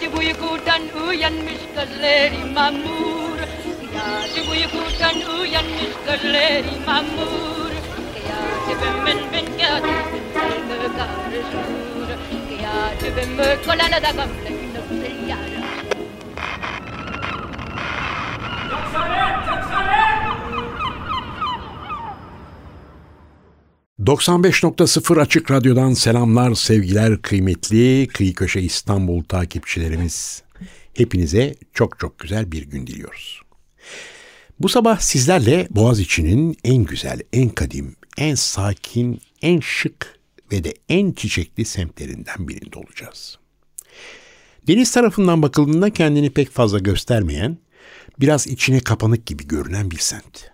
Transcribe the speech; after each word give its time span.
Yaci 0.00 0.16
uykudan 0.16 0.82
uyan 1.08 1.34
gözleri 1.76 2.44
mamur 2.54 3.38
Yaci 3.96 4.40
uykudan 4.50 5.38
uyanmış 5.40 5.92
gözleri 6.06 6.74
mamur 6.86 7.72
Kıyacibim 8.14 9.06
ben 9.06 9.18
ben 9.32 9.46
kıyacibim 9.56 10.24
ben 10.34 10.92
karışır 10.96 12.18
Kıyacibim 12.48 13.36
kolana 13.66 14.02
da 14.02 14.10
gamle 14.10 14.50
nefsi 14.72 15.12
yarım 15.28 15.64
Yoksa 18.70 19.08
ne? 19.08 19.39
95.0 24.10 25.20
Açık 25.20 25.50
Radyo'dan 25.50 25.92
selamlar, 25.92 26.54
sevgiler 26.54 27.22
kıymetli 27.22 28.08
Kıyı 28.08 28.34
Köşe 28.34 28.60
İstanbul 28.60 29.24
takipçilerimiz. 29.24 30.42
Hepinize 30.94 31.54
çok 31.74 31.98
çok 31.98 32.18
güzel 32.18 32.52
bir 32.52 32.62
gün 32.62 32.86
diliyoruz. 32.86 33.40
Bu 34.60 34.68
sabah 34.68 34.98
sizlerle 34.98 35.68
Boğaziçi'nin 35.70 36.56
en 36.64 36.84
güzel, 36.84 37.20
en 37.32 37.48
kadim, 37.48 37.96
en 38.16 38.34
sakin, 38.34 39.20
en 39.42 39.60
şık 39.60 40.18
ve 40.52 40.64
de 40.64 40.74
en 40.88 41.12
çiçekli 41.12 41.64
semtlerinden 41.64 42.48
birinde 42.48 42.78
olacağız. 42.78 43.38
Deniz 44.66 44.92
tarafından 44.92 45.42
bakıldığında 45.42 45.90
kendini 45.90 46.30
pek 46.30 46.50
fazla 46.50 46.78
göstermeyen, 46.78 47.58
biraz 48.20 48.46
içine 48.46 48.80
kapanık 48.80 49.26
gibi 49.26 49.48
görünen 49.48 49.90
bir 49.90 49.98
semt. 49.98 50.50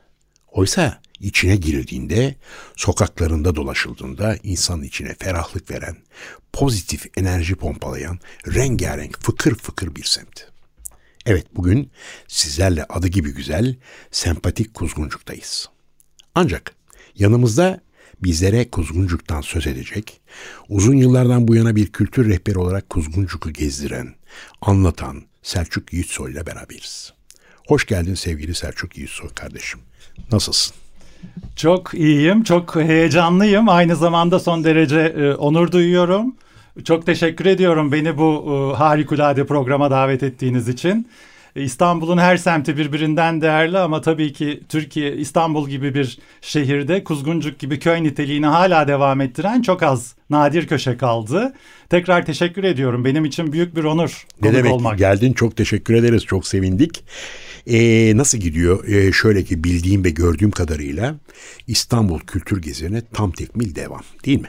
Oysa 0.57 1.01
içine 1.21 1.57
girildiğinde, 1.57 2.35
sokaklarında 2.77 3.57
dolaşıldığında 3.57 4.37
insan 4.43 4.83
içine 4.83 5.15
ferahlık 5.15 5.71
veren, 5.71 5.97
pozitif 6.53 7.07
enerji 7.19 7.55
pompalayan, 7.55 8.19
rengarenk, 8.47 9.19
fıkır 9.21 9.55
fıkır 9.55 9.97
bir 9.97 10.05
semt. 10.05 10.41
Evet 11.27 11.47
bugün 11.57 11.91
sizlerle 12.29 12.85
adı 12.85 13.09
gibi 13.09 13.35
güzel, 13.35 13.77
sempatik 14.11 14.75
Kuzguncuk'tayız. 14.75 15.69
Ancak 16.35 16.75
yanımızda 17.15 17.81
bizlere 18.23 18.71
Kuzguncuk'tan 18.71 19.41
söz 19.41 19.67
edecek, 19.67 20.21
uzun 20.69 20.97
yıllardan 20.97 21.49
bu 21.49 21.55
yana 21.55 21.77
bir 21.77 21.93
kültür 21.93 22.29
rehberi 22.29 22.59
olarak 22.59 22.91
Kuzguncuk'u 22.91 23.53
gezdiren, 23.53 24.15
anlatan 24.61 25.23
Selçuk 25.43 25.93
Yiğitsoy 25.93 26.33
ile 26.33 26.47
beraberiz. 26.47 27.16
Hoş 27.67 27.87
geldin 27.87 28.15
sevgili 28.15 28.55
Selçuk 28.55 28.97
Yiğitsoy 28.97 29.29
kardeşim. 29.29 29.81
Nasılsın? 30.33 30.75
Çok 31.57 31.95
iyiyim, 31.95 32.43
çok 32.43 32.77
heyecanlıyım. 32.77 33.69
Aynı 33.69 33.97
zamanda 33.97 34.41
son 34.41 34.65
derece 34.65 35.01
e, 35.01 35.35
onur 35.35 35.73
duyuyorum. 35.73 36.35
Çok 36.85 37.07
teşekkür 37.07 37.47
ediyorum 37.47 37.93
beni 37.93 38.19
bu 38.19 38.45
e, 38.75 38.77
harikulade 38.77 39.47
programa 39.47 39.91
davet 39.91 40.23
ettiğiniz 40.23 40.69
için. 40.69 41.09
E, 41.57 41.63
İstanbul'un 41.63 42.19
her 42.19 42.37
semti 42.37 42.77
birbirinden 42.77 43.41
değerli 43.41 43.79
ama 43.79 44.01
tabii 44.01 44.33
ki 44.33 44.61
Türkiye, 44.69 45.17
İstanbul 45.17 45.69
gibi 45.69 45.95
bir 45.95 46.19
şehirde 46.41 47.05
Kuzguncuk 47.05 47.59
gibi 47.59 47.79
köy 47.79 48.03
niteliğini 48.03 48.47
hala 48.47 48.89
devam 48.89 49.21
ettiren 49.21 49.63
çok 49.63 49.83
az 49.83 50.15
nadir 50.31 50.67
köşe 50.67 50.97
kaldı. 50.97 51.55
Tekrar 51.91 52.27
teşekkür 52.27 52.65
ediyorum. 52.65 53.05
Benim 53.05 53.25
için 53.25 53.53
büyük 53.53 53.77
bir 53.77 53.85
onur 53.85 54.27
ne 54.43 54.55
demek 54.55 54.73
olmak. 54.73 54.99
geldin 54.99 55.33
çok 55.33 55.57
teşekkür 55.57 55.95
ederiz 55.95 56.25
çok 56.25 56.47
sevindik. 56.47 57.05
Ee, 57.67 58.13
nasıl 58.17 58.39
gidiyor? 58.39 58.89
Ee, 58.89 59.13
şöyle 59.13 59.45
ki 59.45 59.65
bildiğim 59.65 60.05
ve 60.05 60.11
gördüğüm 60.11 60.51
kadarıyla 60.51 61.15
İstanbul 61.67 62.21
Kültür 62.21 62.63
Gezi'ne 62.63 63.03
tam 63.13 63.33
tekmil 63.33 63.75
devam 63.75 64.03
değil 64.25 64.41
mi? 64.41 64.49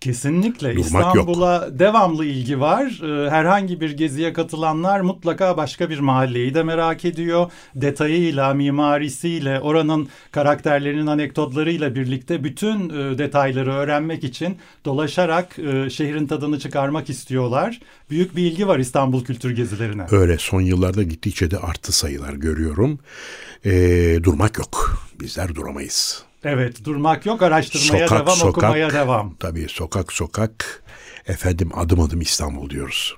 Kesinlikle 0.00 0.74
İstanbul'a 0.74 1.78
devamlı 1.78 2.24
ilgi 2.24 2.60
var. 2.60 3.00
Ee, 3.02 3.30
herhangi 3.30 3.80
bir 3.80 3.90
geziye 3.90 4.32
katılanlar 4.32 5.00
mutlaka 5.00 5.56
başka 5.56 5.90
bir 5.90 5.98
mahalleyi 5.98 6.54
de 6.54 6.62
merak 6.62 7.04
ediyor. 7.04 7.50
Detayıyla, 7.74 8.54
mimarisiyle, 8.54 9.60
oranın 9.60 10.08
karakterlerinin 10.32 11.06
anekdotlarıyla 11.06 11.94
birlikte 11.94 12.44
bütün 12.44 12.88
e, 12.88 13.18
detayları 13.18 13.72
öğrenmek 13.72 14.24
için 14.24 14.58
dolaşarak 14.84 15.58
e, 15.58 15.90
şehrin 15.90 16.26
tadını 16.26 16.58
çıkarmak 16.58 17.10
istiyorlar. 17.10 17.80
Büyük 18.10 18.36
bir 18.36 18.42
ilgi 18.42 18.68
var 18.68 18.78
İstanbul 18.78 19.24
kültür 19.24 19.50
gezilerine. 19.50 20.06
Öyle 20.10 20.38
son 20.38 20.60
yıllarda 20.60 21.02
gittikçe 21.02 21.50
de 21.50 21.58
arttı 21.58 21.92
sayılar 21.92 22.34
görüyorum. 22.34 22.98
Ee, 23.64 24.18
durmak 24.22 24.58
yok. 24.58 25.02
Bizler 25.20 25.54
duramayız. 25.54 26.29
Evet 26.44 26.84
durmak 26.84 27.26
yok 27.26 27.42
araştırmaya 27.42 28.08
sokak, 28.08 28.26
devam 28.26 28.36
sokak, 28.36 28.64
okumaya 28.64 28.92
devam. 28.92 29.34
Tabii 29.40 29.66
sokak 29.68 30.12
sokak 30.12 30.82
efendim 31.26 31.70
adım 31.74 32.00
adım 32.00 32.20
İstanbul 32.20 32.70
diyoruz. 32.70 33.16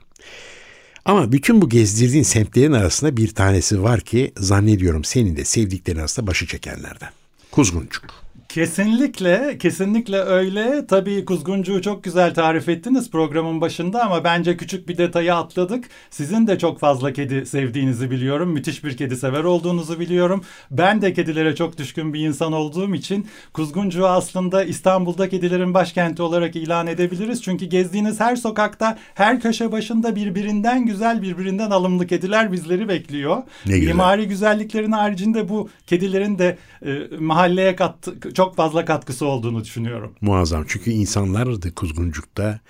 Ama 1.05 1.33
bütün 1.33 1.63
bu 1.63 1.69
gezdirdiğin 1.69 2.23
semtlerin 2.23 2.73
arasında 2.73 3.17
bir 3.17 3.35
tanesi 3.35 3.83
var 3.83 4.01
ki 4.01 4.33
zannediyorum 4.37 5.05
senin 5.05 5.37
de 5.37 5.45
sevdiklerin 5.45 5.99
arasında 5.99 6.27
başı 6.27 6.47
çekenlerden. 6.47 7.11
Kuzguncuk. 7.51 8.05
Kesinlikle, 8.53 9.59
kesinlikle 9.59 10.17
öyle. 10.17 10.87
Tabii 10.87 11.25
kuzguncuğu 11.25 11.83
çok 11.83 12.05
güzel 12.05 12.35
tarif 12.35 12.69
ettiniz 12.69 13.11
programın 13.11 13.61
başında 13.61 14.05
ama 14.05 14.25
bence 14.25 14.57
küçük 14.57 14.89
bir 14.89 14.99
detayı 14.99 15.35
atladık. 15.35 15.85
Sizin 16.11 16.47
de 16.47 16.59
çok 16.59 16.81
fazla 16.81 17.13
kedi 17.13 17.47
sevdiğinizi 17.47 18.11
biliyorum. 18.11 18.53
Müthiş 18.53 18.85
bir 18.85 18.97
kedi 18.97 19.17
sever 19.17 19.45
olduğunuzu 19.45 20.01
biliyorum. 20.01 20.45
Ben 20.71 21.03
de 21.03 21.13
kedilere 21.13 21.55
çok 21.55 21.79
düşkün 21.79 22.15
bir 22.15 22.21
insan 22.21 22.53
olduğum 22.53 22.95
için 22.95 23.27
kuzguncuğu 23.53 24.07
aslında 24.07 24.65
İstanbul'da 24.65 25.29
kedilerin 25.29 25.75
başkenti 25.75 26.23
olarak 26.23 26.57
ilan 26.57 26.87
edebiliriz. 26.87 27.43
Çünkü 27.43 27.67
gezdiğiniz 27.67 28.21
her 28.21 28.37
sokakta, 28.37 28.99
her 29.15 29.41
köşe 29.41 29.73
başında 29.73 30.17
birbirinden 30.17 30.87
güzel, 30.87 31.23
birbirinden 31.23 31.71
alımlı 31.71 32.07
kediler 32.07 32.53
bizleri 32.53 32.89
bekliyor. 32.89 33.37
Ne 33.67 33.79
güzel. 33.79 33.93
Mimari 33.93 34.29
güzelliklerin 34.29 34.93
haricinde 34.93 35.49
bu 35.49 35.69
kedilerin 35.87 36.39
de 36.39 36.59
e, 36.87 37.17
mahalleye 37.19 37.77
kattı, 37.77 38.15
çok 38.35 38.42
fazla 38.51 38.85
katkısı 38.85 39.27
olduğunu 39.27 39.65
düşünüyorum. 39.65 40.15
Muazzam 40.21 40.65
çünkü 40.69 40.91
insanlar 40.91 41.63
da 41.63 41.75
Kuzguncuk'ta 41.75 42.61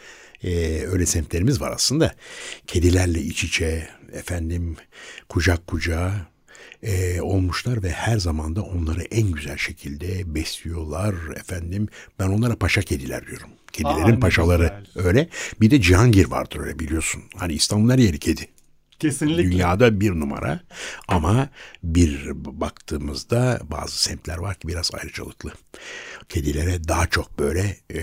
e, 0.45 0.83
öyle 0.87 1.07
semtlerimiz 1.07 1.61
var 1.61 1.71
aslında. 1.71 2.15
Kedilerle 2.67 3.21
iç 3.21 3.45
içe 3.45 3.89
efendim 4.13 4.77
kucak 5.29 5.67
kucağa 5.67 6.13
e, 6.83 7.21
olmuşlar 7.21 7.83
ve 7.83 7.91
her 7.91 8.19
zaman 8.19 8.57
da 8.57 8.63
onları 8.63 9.03
en 9.03 9.31
güzel 9.31 9.57
şekilde 9.57 10.35
besliyorlar 10.35 11.15
efendim. 11.37 11.89
Ben 12.19 12.29
onlara 12.29 12.57
paşa 12.57 12.83
kediler 12.83 13.27
diyorum. 13.27 13.49
Kedilerin 13.73 14.17
Aa, 14.17 14.21
paşaları 14.21 14.73
güzel. 14.95 15.07
öyle. 15.09 15.29
Bir 15.61 15.71
de 15.71 15.81
Cihangir 15.81 16.27
vardır 16.27 16.61
öyle 16.61 16.79
biliyorsun. 16.79 17.23
Hani 17.37 17.53
İstanbul'un 17.53 17.93
her 17.93 17.99
yeri 17.99 18.19
kedi. 18.19 18.49
Kesinlikle. 19.03 19.43
Dünyada 19.43 20.01
bir 20.01 20.11
numara 20.11 20.61
ama 21.09 21.49
bir 21.83 22.31
baktığımızda 22.35 23.61
bazı 23.71 24.03
semtler 24.03 24.39
var 24.39 24.55
ki 24.55 24.69
biraz 24.69 24.91
ayrıcalıklı. 24.95 25.53
Kedilere 26.29 26.89
daha 26.89 27.07
çok 27.07 27.39
böyle 27.39 27.77
e, 27.95 28.01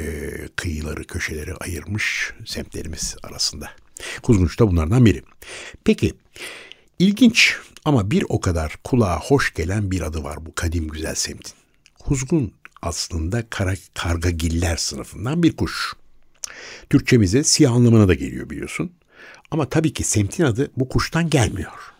kıyıları 0.56 1.04
köşeleri 1.04 1.56
ayırmış 1.56 2.34
semtlerimiz 2.46 3.16
arasında. 3.24 3.72
Kuzgunç 4.24 4.60
da 4.60 4.68
bunlardan 4.68 5.06
biri. 5.06 5.24
Peki 5.84 6.14
ilginç 7.00 7.56
ama 7.86 8.12
bir 8.12 8.26
o 8.30 8.40
kadar 8.40 8.76
kulağa 8.84 9.20
hoş 9.20 9.54
gelen 9.54 9.92
bir 9.92 10.02
adı 10.02 10.24
var 10.24 10.46
bu 10.46 10.56
kadim 10.56 10.88
güzel 10.88 11.16
semtin. 11.16 11.54
Kuzgun 12.00 12.54
aslında 12.82 13.50
kara, 13.50 13.74
kargagiller 13.94 14.78
sınıfından 14.78 15.44
bir 15.44 15.56
kuş. 15.56 15.94
Türkçemize 16.90 17.44
siyah 17.44 17.72
anlamına 17.72 18.08
da 18.08 18.14
geliyor 18.14 18.50
biliyorsun. 18.50 18.92
Ama 19.52 19.70
tabii 19.70 19.94
ki 19.94 20.04
semtin 20.04 20.44
adı 20.44 20.72
bu 20.78 20.90
kuştan 20.90 21.30
gelmiyor. 21.30 21.94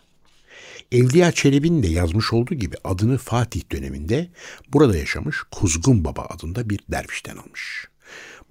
Evliya 0.92 1.32
Çelebi'nin 1.32 1.82
de 1.82 1.86
yazmış 1.86 2.32
olduğu 2.32 2.54
gibi 2.54 2.76
adını 2.84 3.18
Fatih 3.18 3.62
döneminde 3.72 4.28
burada 4.72 4.96
yaşamış 4.96 5.36
Kuzgun 5.50 6.04
Baba 6.04 6.22
adında 6.22 6.70
bir 6.70 6.80
dervişten 6.88 7.36
almış. 7.36 7.88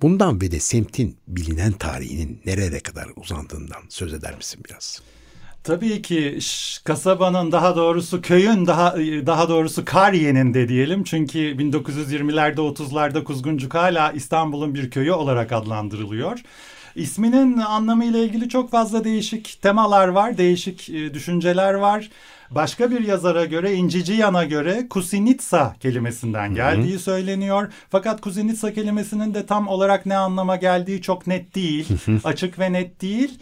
Bundan 0.02 0.42
ve 0.42 0.52
de 0.52 0.60
semtin 0.60 1.18
bilinen 1.28 1.72
tarihinin 1.72 2.42
nereye 2.46 2.80
kadar 2.80 3.08
uzandığından 3.16 3.82
söz 3.90 4.14
eder 4.14 4.36
misin 4.36 4.64
biraz? 4.70 5.02
Tabii 5.64 6.02
ki 6.02 6.40
kasabanın 6.84 7.52
daha 7.52 7.76
doğrusu 7.76 8.22
köyün 8.22 8.66
daha 8.68 8.96
daha 9.26 9.50
doğrusu 9.50 9.86
Kariye'nin 9.86 10.54
de 10.54 10.70
diyelim. 10.70 11.04
Çünkü 11.04 11.40
1920'lerde 11.40 12.56
30'larda 12.56 13.24
Kuzguncuk 13.24 13.74
hala 13.74 14.12
İstanbul'un 14.12 14.76
bir 14.76 14.92
köyü 14.92 15.12
olarak 15.12 15.52
adlandırılıyor. 15.52 16.40
İsminin 16.96 17.58
anlamıyla 17.58 18.20
ilgili 18.20 18.50
çok 18.50 18.72
fazla 18.72 19.04
değişik 19.04 19.62
temalar 19.62 20.08
var, 20.08 20.38
değişik 20.38 20.90
e, 20.90 21.14
düşünceler 21.14 21.74
var. 21.74 22.10
Başka 22.52 22.92
bir 22.92 23.08
yazara 23.08 23.46
göre 23.46 23.74
İnciciyan'a 23.74 24.44
göre 24.44 24.88
Kusinitsa 24.90 25.76
kelimesinden 25.80 26.56
geldiği 26.56 26.92
Hı-hı. 26.92 27.00
söyleniyor. 27.00 27.72
Fakat 27.90 28.22
Kusinitsa 28.22 28.74
kelimesinin 28.74 29.34
de 29.34 29.46
tam 29.46 29.68
olarak 29.68 30.06
ne 30.06 30.18
anlama 30.18 30.56
geldiği 30.56 31.02
çok 31.02 31.28
net 31.28 31.56
değil. 31.56 31.88
Açık 32.24 32.60
ve 32.60 32.74
net 32.74 33.02
değil. 33.02 33.40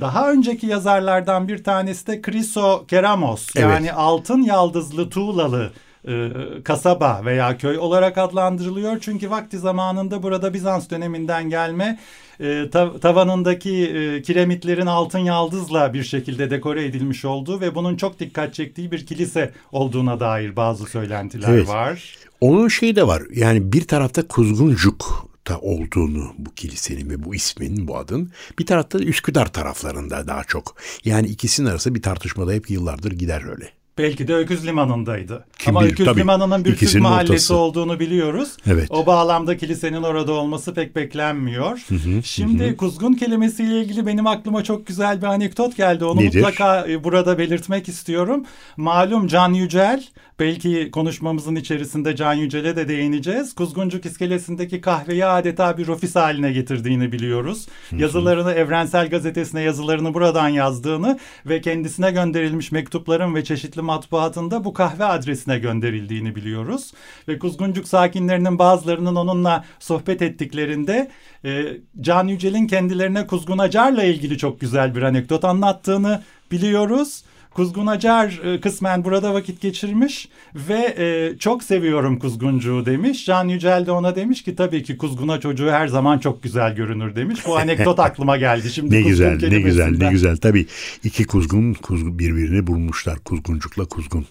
Daha 0.00 0.30
önceki 0.32 0.66
yazarlardan 0.66 1.48
bir 1.48 1.64
tanesi 1.64 2.06
de 2.06 2.22
Kriso 2.22 2.86
Keramos 2.86 3.48
evet. 3.56 3.64
yani 3.64 3.92
altın 3.92 4.42
yaldızlı 4.42 5.10
tuğlalı 5.10 5.72
e, 6.08 6.32
kasaba 6.64 7.22
veya 7.24 7.58
köy 7.58 7.78
olarak 7.78 8.18
adlandırılıyor. 8.18 8.98
Çünkü 9.00 9.30
vakti 9.30 9.58
zamanında 9.58 10.22
burada 10.22 10.54
Bizans 10.54 10.90
döneminden 10.90 11.50
gelme 11.50 11.98
e, 12.40 12.70
tavanındaki 13.00 13.86
e, 13.86 14.22
kiremitlerin 14.22 14.86
altın 14.86 15.18
yaldızla 15.18 15.94
bir 15.94 16.04
şekilde 16.04 16.50
dekore 16.50 16.84
edilmiş 16.84 17.24
olduğu 17.24 17.60
ve 17.60 17.74
bunun 17.74 17.96
çok 17.96 18.20
dikkat 18.20 18.54
çektiği 18.54 18.92
bir 18.92 19.06
kilise 19.06 19.52
olduğuna 19.72 20.20
dair 20.20 20.56
bazı 20.56 20.86
söylentiler 20.86 21.48
evet. 21.48 21.68
var. 21.68 22.14
Onun 22.40 22.68
şeyi 22.68 22.96
de 22.96 23.06
var. 23.06 23.22
Yani 23.34 23.72
bir 23.72 23.86
tarafta 23.86 24.28
Kuzguncuk 24.28 25.28
olduğunu 25.60 26.32
bu 26.38 26.54
kilisenin 26.54 27.10
ve 27.10 27.24
bu 27.24 27.34
ismin, 27.34 27.88
bu 27.88 27.96
adın 27.96 28.30
bir 28.58 28.66
tarafta 28.66 28.98
Üsküdar 28.98 29.52
taraflarında 29.52 30.26
daha 30.26 30.44
çok. 30.44 30.76
Yani 31.04 31.26
ikisinin 31.26 31.68
arası 31.68 31.94
bir 31.94 32.02
tartışmada 32.02 32.52
hep 32.52 32.70
yıllardır 32.70 33.12
gider 33.12 33.42
öyle. 33.50 33.70
Belki 33.98 34.28
de 34.28 34.34
Öküz 34.34 34.66
Limanı'ndaydı. 34.66 35.44
Kim 35.58 35.76
Ama 35.76 35.84
bilir, 35.84 35.92
Öküz 35.92 36.06
tabii, 36.06 36.20
Limanı'nın 36.20 36.64
bir 36.64 36.76
Türk 36.76 37.00
mahallesi 37.02 37.32
ortası. 37.32 37.56
olduğunu 37.56 38.00
biliyoruz. 38.00 38.48
Evet. 38.66 38.90
O 38.90 39.06
bağlamda 39.06 39.56
kilisenin 39.56 40.02
orada 40.02 40.32
olması 40.32 40.74
pek 40.74 40.96
beklenmiyor. 40.96 41.78
Hı 41.88 41.94
hı, 41.94 42.22
Şimdi 42.22 42.68
hı. 42.70 42.76
kuzgun 42.76 43.12
kelimesiyle 43.12 43.80
ilgili 43.80 44.06
benim 44.06 44.26
aklıma 44.26 44.64
çok 44.64 44.86
güzel 44.86 45.22
bir 45.22 45.26
anekdot 45.26 45.76
geldi. 45.76 46.04
Onu 46.04 46.20
Nedir? 46.20 46.36
mutlaka 46.40 46.86
e, 46.88 47.04
burada 47.04 47.38
belirtmek 47.38 47.88
istiyorum. 47.88 48.44
Malum 48.76 49.26
Can 49.26 49.52
Yücel 49.52 50.04
Belki 50.40 50.90
konuşmamızın 50.90 51.56
içerisinde 51.56 52.16
Can 52.16 52.34
Yücel'e 52.34 52.76
de 52.76 52.88
değineceğiz. 52.88 53.54
Kuzguncuk 53.54 54.06
iskelesindeki 54.06 54.80
kahveyi 54.80 55.26
adeta 55.26 55.78
bir 55.78 55.88
ofis 55.88 56.16
haline 56.16 56.52
getirdiğini 56.52 57.12
biliyoruz. 57.12 57.66
Yazılarını 57.92 58.52
Evrensel 58.52 59.10
Gazetesi'ne 59.10 59.60
yazılarını 59.60 60.14
buradan 60.14 60.48
yazdığını 60.48 61.18
ve 61.46 61.60
kendisine 61.60 62.10
gönderilmiş 62.10 62.72
mektupların 62.72 63.34
ve 63.34 63.44
çeşitli 63.44 63.82
matbuatında 63.82 64.64
bu 64.64 64.72
kahve 64.72 65.04
adresine 65.04 65.58
gönderildiğini 65.58 66.36
biliyoruz. 66.36 66.92
Ve 67.28 67.38
Kuzguncuk 67.38 67.88
sakinlerinin 67.88 68.58
bazılarının 68.58 69.16
onunla 69.16 69.64
sohbet 69.78 70.22
ettiklerinde 70.22 71.10
e, 71.44 71.64
Can 72.00 72.28
Yücel'in 72.28 72.66
kendilerine 72.66 73.26
Kuzgun 73.26 73.58
Acar'la 73.58 74.04
ilgili 74.04 74.38
çok 74.38 74.60
güzel 74.60 74.94
bir 74.94 75.02
anekdot 75.02 75.44
anlattığını 75.44 76.22
biliyoruz. 76.50 77.22
Kuzgun 77.54 77.86
Acar 77.86 78.40
e, 78.44 78.60
kısmen 78.60 79.04
burada 79.04 79.34
vakit 79.34 79.60
geçirmiş 79.60 80.28
ve 80.54 80.94
e, 80.98 81.38
çok 81.38 81.62
seviyorum 81.62 82.18
Kuzguncuğu 82.18 82.86
demiş. 82.86 83.26
Can 83.26 83.48
Yücel 83.48 83.86
de 83.86 83.92
ona 83.92 84.16
demiş 84.16 84.42
ki 84.42 84.56
tabii 84.56 84.82
ki 84.82 84.96
Kuzguna 84.96 85.40
çocuğu 85.40 85.70
her 85.70 85.88
zaman 85.88 86.18
çok 86.18 86.42
güzel 86.42 86.74
görünür 86.74 87.16
demiş. 87.16 87.40
Bu 87.46 87.58
anekdot 87.58 87.98
aklıma 88.08 88.36
geldi. 88.36 88.70
Şimdi 88.72 88.94
ne 88.94 89.02
güzel, 89.02 89.38
ne 89.48 89.60
güzel, 89.60 89.98
ne 89.98 90.10
güzel. 90.10 90.36
Tabii 90.36 90.66
iki 91.04 91.24
kuzgun, 91.24 91.72
kuzgun 91.72 92.18
birbirini 92.18 92.66
bulmuşlar. 92.66 93.18
Kuzguncukla 93.18 93.84
kuzgun. 93.84 94.26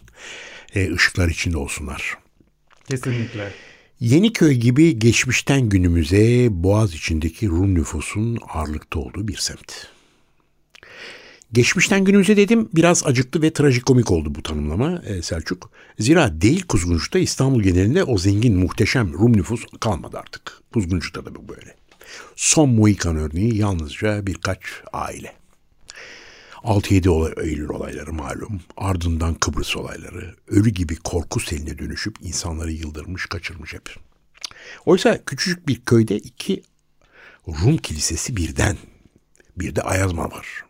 E, 0.75 0.94
ışıklar 0.94 1.30
içinde 1.30 1.58
olsunlar. 1.58 2.18
Kesinlikle. 2.90 3.52
Yeniköy 4.00 4.54
gibi 4.54 5.00
geçmişten 5.00 5.69
günümüze 5.69 6.48
Boğaz 6.52 6.94
içindeki 6.94 7.48
Rum 7.48 7.75
nüfusun 7.75 8.38
ağırlıkta 8.54 9.00
olduğu 9.00 9.28
bir 9.28 9.38
semt. 9.38 9.97
Geçmişten 11.54 12.04
günümüze 12.04 12.38
dedim 12.38 12.70
biraz 12.76 13.06
acıklı 13.06 13.42
ve 13.42 13.54
trajikomik 13.54 14.12
oldu 14.12 14.36
bu 14.36 14.44
tanımlama 14.44 15.02
e, 15.06 15.22
Selçuk. 15.22 15.72
Zira 16.00 16.42
değil 16.42 16.66
Kuzguncuk'ta 16.68 17.20
İstanbul 17.20 17.62
genelinde 17.62 18.04
o 18.04 18.18
zengin 18.18 18.58
muhteşem 18.58 19.14
Rum 19.14 19.38
nüfus 19.38 19.66
kalmadı 19.80 20.18
artık. 20.18 20.62
Kuzguncuk'ta 20.74 21.26
da 21.26 21.36
bu 21.36 21.48
böyle. 21.48 21.76
Son 22.36 22.70
Mohikan 22.70 23.16
örneği 23.16 23.58
yalnızca 23.58 24.28
birkaç 24.28 24.60
aile. 24.94 25.34
6-7 26.64 27.42
Eylül 27.44 27.70
olayları 27.70 28.14
malum. 28.14 28.62
Ardından 28.78 29.34
Kıbrıs 29.34 29.78
olayları. 29.78 30.36
Ölü 30.48 30.70
gibi 30.70 30.96
korku 30.96 31.40
seline 31.40 31.78
dönüşüp 31.78 32.16
insanları 32.22 32.72
yıldırmış 32.72 33.26
kaçırmış 33.26 33.74
hep. 33.74 33.96
Oysa 34.86 35.24
küçücük 35.26 35.68
bir 35.68 35.82
köyde 35.82 36.18
iki 36.18 36.64
Rum 37.48 37.78
kilisesi 37.78 38.36
birden. 38.36 38.78
Bir 39.58 39.76
de 39.76 39.82
Ayazma 39.82 40.32
var. 40.32 40.67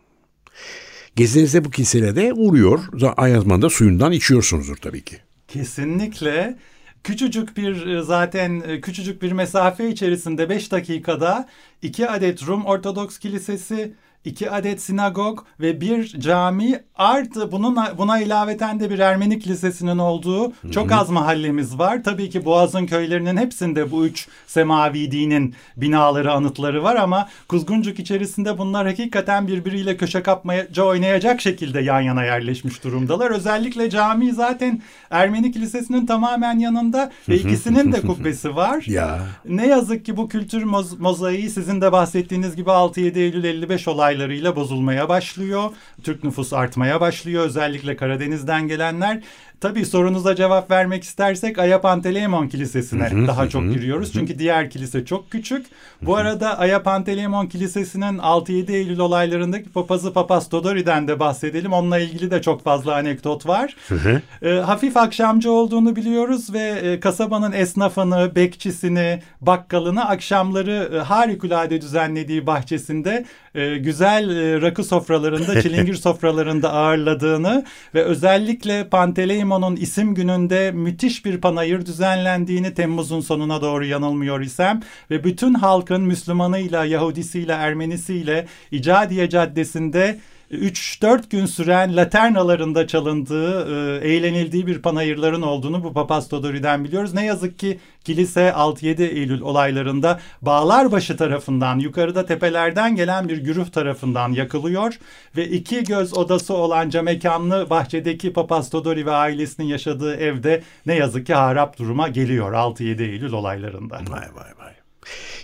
Gezinizde 1.16 1.64
bu 1.64 1.70
kiliselere 1.70 2.32
uğruyor. 2.32 2.80
Ayazma'da 3.16 3.70
suyundan 3.70 4.12
içiyorsunuzdur 4.12 4.76
tabii 4.76 5.04
ki. 5.04 5.16
Kesinlikle. 5.48 6.58
Küçücük 7.04 7.56
bir 7.56 7.86
e, 7.86 8.02
zaten 8.02 8.62
e, 8.66 8.80
küçücük 8.80 9.22
bir 9.22 9.32
mesafe 9.32 9.88
içerisinde 9.88 10.48
5 10.48 10.72
dakikada 10.72 11.48
iki 11.82 12.08
adet 12.08 12.46
Rum 12.46 12.64
Ortodoks 12.66 13.18
Kilisesi, 13.18 13.94
iki 14.24 14.50
adet 14.50 14.82
sinagog 14.82 15.38
ve 15.60 15.80
bir 15.80 16.20
cami 16.20 16.80
artı 16.94 17.52
bunun 17.52 17.76
buna 17.98 18.20
ilaveten 18.20 18.80
de 18.80 18.90
bir 18.90 18.98
Ermeni 18.98 19.38
kilisesinin 19.38 19.98
olduğu 19.98 20.52
çok 20.70 20.92
az 20.92 21.10
mahallemiz 21.10 21.78
var. 21.78 22.04
Tabii 22.04 22.30
ki 22.30 22.44
Boğaz'ın 22.44 22.86
köylerinin 22.86 23.36
hepsinde 23.36 23.90
bu 23.90 24.06
üç 24.06 24.28
semavi 24.46 25.10
dinin 25.12 25.54
binaları, 25.76 26.32
anıtları 26.32 26.82
var 26.82 26.96
ama 26.96 27.28
Kuzguncuk 27.48 27.98
içerisinde 27.98 28.58
bunlar 28.58 28.86
hakikaten 28.86 29.48
birbiriyle 29.48 29.96
köşe 29.96 30.22
kapmaca 30.22 30.82
oynayacak 30.82 31.40
şekilde 31.40 31.80
yan 31.80 32.00
yana 32.00 32.24
yerleşmiş 32.24 32.84
durumdalar. 32.84 33.30
Özellikle 33.30 33.90
cami 33.90 34.32
zaten 34.32 34.82
Ermeni 35.10 35.52
kilisesinin 35.52 36.06
tamamen 36.06 36.58
yanında 36.58 37.10
ve 37.28 37.36
ikisinin 37.36 37.92
de 37.92 38.00
kubbesi 38.06 38.56
var. 38.56 38.84
ya. 38.86 39.18
Ne 39.44 39.66
yazık 39.66 40.04
ki 40.04 40.16
bu 40.16 40.28
kültür 40.28 40.62
moz 40.62 40.98
mozaiği 41.00 41.50
sizin 41.50 41.80
de 41.80 41.92
bahsettiğiniz 41.92 42.56
gibi 42.56 42.70
6-7 42.70 43.18
Eylül 43.18 43.44
55 43.44 43.88
olayları 43.88 44.17
olaylarıyla 44.18 44.56
bozulmaya 44.56 45.08
başlıyor. 45.08 45.70
Türk 46.02 46.24
nüfusu 46.24 46.56
artmaya 46.56 47.00
başlıyor. 47.00 47.44
Özellikle 47.46 47.96
Karadeniz'den 47.96 48.68
gelenler 48.68 49.22
Tabii 49.60 49.86
sorunuza 49.86 50.36
cevap 50.36 50.70
vermek 50.70 51.02
istersek 51.02 51.58
Ayapanteleimon 51.58 52.48
Kilisesi'ne 52.48 53.10
hı 53.10 53.16
hı, 53.16 53.26
daha 53.26 53.44
hı, 53.44 53.48
çok 53.48 53.62
giriyoruz. 53.62 54.12
Çünkü 54.12 54.38
diğer 54.38 54.70
kilise 54.70 55.04
çok 55.04 55.30
küçük. 55.30 55.66
Bu 56.02 56.16
arada 56.16 56.58
Ayapanteleimon 56.58 57.46
Kilisesi'nin 57.46 58.18
6-7 58.18 58.72
Eylül 58.72 58.98
olaylarındaki 58.98 59.70
papazı 59.70 60.12
Papaz 60.12 60.48
Todori'den 60.48 61.08
de 61.08 61.20
bahsedelim. 61.20 61.72
Onunla 61.72 61.98
ilgili 61.98 62.30
de 62.30 62.42
çok 62.42 62.64
fazla 62.64 62.94
anekdot 62.94 63.46
var. 63.46 63.76
Hı 63.88 64.22
E, 64.42 64.50
hafif 64.50 64.96
akşamcı 64.96 65.52
olduğunu 65.52 65.96
biliyoruz 65.96 66.52
ve 66.52 66.60
e, 66.60 67.00
kasabanın 67.00 67.52
esnafını, 67.52 68.34
bekçisini, 68.34 69.22
bakkalını 69.40 70.08
akşamları 70.08 70.90
e, 70.94 70.98
harikulade 70.98 71.80
düzenlediği 71.80 72.46
bahçesinde 72.46 73.24
e, 73.54 73.78
güzel 73.78 74.36
e, 74.36 74.60
rakı 74.62 74.84
sofralarında, 74.84 75.62
çilingir 75.62 75.94
sofralarında 75.94 76.72
ağırladığını 76.72 77.64
ve 77.94 78.04
özellikle 78.04 78.88
Panteleimon 78.88 79.47
Simon'un 79.48 79.76
isim 79.76 80.14
gününde 80.14 80.72
müthiş 80.72 81.24
bir 81.24 81.40
panayır 81.40 81.86
düzenlendiğini 81.86 82.74
Temmuz'un 82.74 83.20
sonuna 83.20 83.62
doğru 83.62 83.84
yanılmıyor 83.84 84.40
isem 84.40 84.80
ve 85.10 85.24
bütün 85.24 85.54
halkın 85.54 86.02
Müslümanıyla, 86.02 86.84
Yahudisiyle, 86.84 87.52
Ermenisiyle 87.52 88.46
İcadiye 88.70 89.28
Caddesi'nde 89.28 90.18
3-4 90.50 91.30
gün 91.30 91.46
süren 91.46 91.96
laternalarında 91.96 92.86
çalındığı, 92.86 93.66
e, 94.02 94.08
eğlenildiği 94.08 94.66
bir 94.66 94.82
panayırların 94.82 95.42
olduğunu 95.42 95.84
bu 95.84 95.92
Papaz 95.92 96.28
Todori'den 96.28 96.84
biliyoruz. 96.84 97.14
Ne 97.14 97.24
yazık 97.24 97.58
ki 97.58 97.78
kilise 98.04 98.52
6-7 98.52 99.02
Eylül 99.02 99.40
olaylarında 99.40 100.20
Bağlarbaşı 100.42 101.16
tarafından, 101.16 101.78
yukarıda 101.78 102.26
tepelerden 102.26 102.96
gelen 102.96 103.28
bir 103.28 103.38
güruh 103.38 103.66
tarafından 103.66 104.32
yakılıyor 104.32 104.98
ve 105.36 105.48
iki 105.48 105.84
göz 105.84 106.18
odası 106.18 106.54
olanca 106.54 107.02
mekanlı 107.02 107.70
bahçedeki 107.70 108.32
Papaz 108.32 108.70
Todori 108.70 109.06
ve 109.06 109.12
ailesinin 109.12 109.66
yaşadığı 109.66 110.16
evde 110.16 110.62
ne 110.86 110.94
yazık 110.94 111.26
ki 111.26 111.34
harap 111.34 111.78
duruma 111.78 112.08
geliyor 112.08 112.52
6-7 112.52 113.02
Eylül 113.02 113.32
olaylarında. 113.32 113.94
Vay 113.94 114.28
vay 114.34 114.52
vay. 114.58 114.77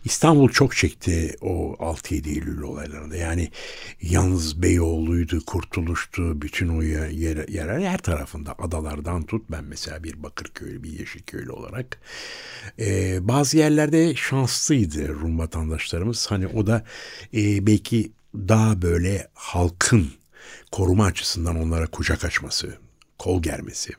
İstanbul 0.04 0.48
çok 0.48 0.76
çekti 0.76 1.36
o 1.40 1.74
6-7 1.74 2.28
Eylül 2.28 2.62
olaylarında. 2.62 3.16
Yani 3.16 3.50
yalnız 4.02 4.62
Beyoğlu'ydu, 4.62 5.44
Kurtuluş'tu, 5.44 6.42
bütün 6.42 6.68
o 6.68 6.82
yer, 6.82 7.48
yer, 7.48 7.68
her 7.68 7.98
tarafında 7.98 8.54
adalardan 8.58 9.22
tut. 9.22 9.42
Ben 9.50 9.64
mesela 9.64 10.04
bir 10.04 10.22
Bakırköy, 10.22 10.82
bir 10.82 10.98
Yeşilköylü 10.98 11.50
olarak. 11.50 12.00
Ee, 12.78 13.28
bazı 13.28 13.58
yerlerde 13.58 14.14
şanslıydı 14.14 15.08
Rum 15.08 15.38
vatandaşlarımız. 15.38 16.30
Hani 16.30 16.46
o 16.46 16.66
da 16.66 16.84
e, 17.34 17.66
belki 17.66 18.12
daha 18.34 18.82
böyle 18.82 19.28
halkın 19.34 20.08
koruma 20.72 21.04
açısından 21.04 21.56
onlara 21.56 21.86
kucak 21.86 22.24
açması, 22.24 22.78
kol 23.18 23.42
germesi 23.42 23.92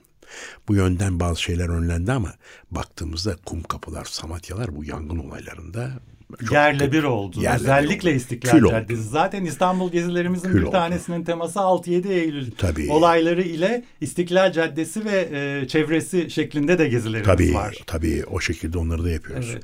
bu 0.67 0.75
yönden 0.75 1.19
bazı 1.19 1.41
şeyler 1.41 1.69
önlendi 1.69 2.11
ama 2.11 2.33
baktığımızda 2.71 3.35
kum 3.45 3.63
kapılar, 3.63 4.05
samatyalar 4.05 4.75
bu 4.75 4.83
yangın 4.83 5.17
olaylarında 5.17 5.91
Çok 6.39 6.51
yerle 6.51 6.91
bir 6.91 7.03
oldu. 7.03 7.41
Yerle 7.41 7.55
bir 7.57 7.61
Özellikle 7.63 8.09
oldu. 8.09 8.17
İstiklal 8.17 8.51
Kül 8.51 8.63
oldu. 8.63 8.71
Caddesi. 8.71 9.03
Zaten 9.03 9.45
İstanbul 9.45 9.91
gezilerimizin 9.91 10.49
Kül 10.49 10.57
bir 10.57 10.63
oldu. 10.63 10.71
tanesinin 10.71 11.23
teması 11.23 11.59
6-7 11.59 12.07
Eylül 12.07 12.51
Tabii. 12.57 12.91
olayları 12.91 13.41
ile 13.41 13.83
İstiklal 14.01 14.51
Caddesi 14.51 15.05
ve 15.05 15.29
e, 15.31 15.67
çevresi 15.67 16.29
şeklinde 16.29 16.79
de 16.79 16.87
gezilerimiz 16.87 17.25
Tabii, 17.27 17.53
var. 17.53 17.77
tabii 17.87 18.23
o 18.31 18.39
şekilde 18.39 18.77
onları 18.77 19.03
da 19.03 19.09
yapıyoruz. 19.09 19.49
Evet. 19.51 19.63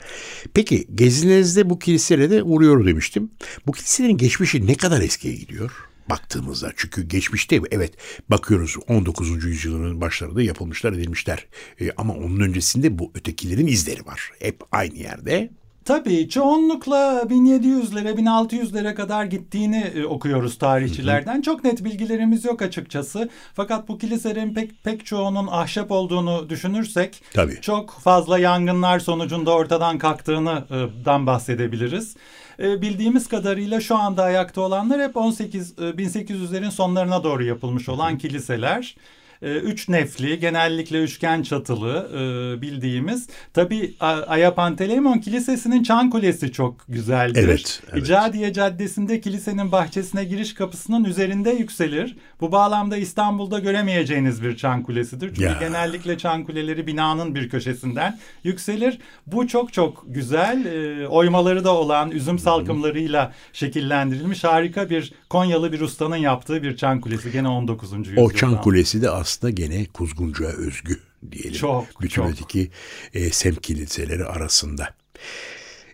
Peki 0.54 0.88
gezinizde 0.96 1.70
bu 1.70 1.80
kiliselere 1.80 2.30
de 2.30 2.44
uğruyor 2.44 2.86
demiştim. 2.86 3.32
Bu 3.68 3.72
kiliselerin 3.72 4.18
geçmişi 4.18 4.68
ne 4.68 4.76
kadar 4.76 5.02
eskiye 5.02 5.36
gidiyor? 5.36 5.72
Baktığımızda 6.12 6.72
çünkü 6.76 7.08
geçmişte 7.08 7.62
evet 7.72 7.94
bakıyoruz 8.30 8.76
19. 8.88 9.46
yüzyılın 9.46 10.02
başlarında 10.02 10.42
yapılmışlar 10.42 10.94
edilmişler. 10.94 11.46
E, 11.82 11.92
ama 11.98 12.14
onun 12.14 12.40
öncesinde 12.40 13.00
bu 13.00 13.12
ötekilerin 13.16 13.68
izleri 13.68 14.06
var. 14.06 14.32
Hep 14.40 14.62
aynı 14.72 14.96
yerde. 14.96 15.50
Tabii 15.86 16.30
çoğunlukla 16.30 17.22
1700'lere 17.30 18.16
1600'lere 18.16 18.96
kadar 18.96 19.26
gittiğini 19.26 19.92
e, 19.96 20.06
okuyoruz 20.06 20.58
tarihçilerden. 20.58 21.42
Çok 21.42 21.64
net 21.64 21.84
bilgilerimiz 21.84 22.46
yok 22.46 22.62
açıkçası. 22.62 23.30
Fakat 23.54 23.88
bu 23.88 23.98
kiliselerin 23.98 24.54
pek 24.54 24.84
pek 24.84 25.06
çoğunun 25.06 25.48
ahşap 25.48 25.92
olduğunu 25.92 26.50
düşünürsek 26.50 27.24
Tabii. 27.34 27.62
çok 27.62 27.92
fazla 27.92 28.40
yangınlar 28.40 29.00
sonucunda 29.00 29.52
ortadan 29.52 29.98
kalktığını 29.98 30.64
e, 30.70 31.06
dan 31.06 31.28
bahsedebiliriz. 31.28 32.16
E, 32.62 32.82
Bildiğimiz 32.82 33.28
kadarıyla 33.28 33.82
şu 33.82 33.96
anda 33.98 34.24
ayakta 34.24 34.62
olanlar 34.62 35.02
hep 35.02 35.18
18 35.18 35.72
e, 35.72 35.82
1800'lerin 35.82 36.72
sonlarına 36.72 37.24
doğru 37.24 37.44
yapılmış 37.44 37.90
olan 37.90 38.18
kiliseler. 38.18 38.96
E, 39.42 39.52
Üç 39.56 39.90
nefli, 39.90 40.40
genellikle 40.40 41.04
üçgen 41.04 41.44
çatılı 41.44 42.10
e, 42.14 42.62
bildiğimiz. 42.62 43.28
Tabii 43.54 43.94
A- 44.00 44.06
Aya 44.28 44.56
Panteleimon 44.56 45.18
Kilisesi'nin 45.18 45.84
çan 45.84 46.10
kulesi 46.10 46.52
çok 46.52 46.76
güzeldir. 46.90 47.44
Evet, 47.44 47.82
evet. 47.92 48.04
İcadiye 48.04 48.54
Caddesi'nde 48.54 49.22
kilisenin 49.22 49.72
bahçesine 49.72 50.24
giriş 50.24 50.54
kapısının 50.54 51.04
üzerinde 51.04 51.50
yükselir. 51.52 52.16
Bu 52.42 52.52
bağlamda 52.52 52.98
İstanbul'da 52.98 53.60
göremeyeceğiniz 53.60 54.44
bir 54.44 54.58
çan 54.58 54.84
kulesidir. 54.84 55.28
Çünkü 55.28 55.44
Ya. 55.44 55.58
genellikle 55.60 56.18
çan 56.18 56.44
kuleleri 56.46 56.88
binanın 56.88 57.36
bir 57.36 57.50
köşesinden 57.50 58.20
yükselir. 58.44 58.98
Bu 59.28 59.48
çok 59.48 59.74
çok 59.74 60.04
güzel. 60.08 60.66
E, 60.66 61.08
oymaları 61.08 61.64
da 61.64 61.76
olan 61.76 62.12
üzüm 62.12 62.40
salkımlarıyla 62.40 63.34
şekillendirilmiş 63.54 64.44
harika 64.44 64.90
bir 64.90 65.14
Konyalı 65.30 65.72
bir 65.72 65.82
ustanın 65.82 66.16
yaptığı 66.16 66.64
bir 66.64 66.78
çan 66.78 67.02
kulesi. 67.02 67.32
Gene 67.32 67.48
19. 67.48 67.92
yüzyılda. 67.98 68.22
O 68.22 68.32
çan 68.32 68.62
kulesi 68.62 69.02
de 69.02 69.10
aslında 69.10 69.31
gene 69.50 69.86
Kuzguncu'ya 69.86 70.50
özgü 70.50 71.00
diyelim. 71.32 71.54
Çok, 71.54 72.02
Bütün 72.02 72.22
çok. 72.22 72.32
öteki 72.32 72.72
e, 73.14 73.32
semt 73.32 73.62
kiliseleri 73.62 74.26
arasında. 74.26 74.96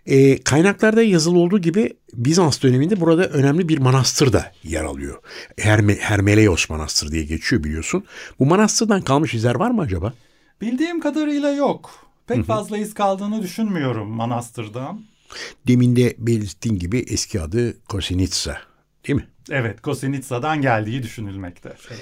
E, 0.06 0.42
kaynaklarda 0.42 1.02
yazılı 1.02 1.38
olduğu 1.38 1.58
gibi 1.58 1.96
Bizans 2.14 2.62
döneminde 2.62 3.00
burada 3.00 3.24
önemli 3.28 3.68
bir 3.68 3.78
manastır 3.78 4.32
da 4.32 4.52
yer 4.64 4.84
alıyor. 4.84 5.18
Herme, 5.58 5.96
Hermeleios 5.96 6.70
Manastır 6.70 7.10
diye 7.10 7.24
geçiyor 7.24 7.64
biliyorsun. 7.64 8.04
Bu 8.38 8.46
manastırdan 8.46 9.02
kalmış 9.02 9.34
izler 9.34 9.54
var 9.54 9.70
mı 9.70 9.82
acaba? 9.82 10.12
Bildiğim 10.60 11.00
kadarıyla 11.00 11.52
yok. 11.52 12.08
Pek 12.26 12.44
fazla 12.44 12.78
iz 12.78 12.94
kaldığını 12.94 13.42
düşünmüyorum 13.42 14.08
manastırdan. 14.08 15.04
Demin 15.66 15.96
de 15.96 16.14
belirttiğin 16.18 16.78
gibi 16.78 16.98
eski 16.98 17.40
adı 17.40 17.84
Kosinitsa 17.84 18.60
değil 19.08 19.16
mi? 19.16 19.28
Evet, 19.50 19.80
Kosinitsa'dan 19.82 20.60
geldiği 20.62 21.02
düşünülmekte. 21.02 21.72
Evet. 21.90 22.00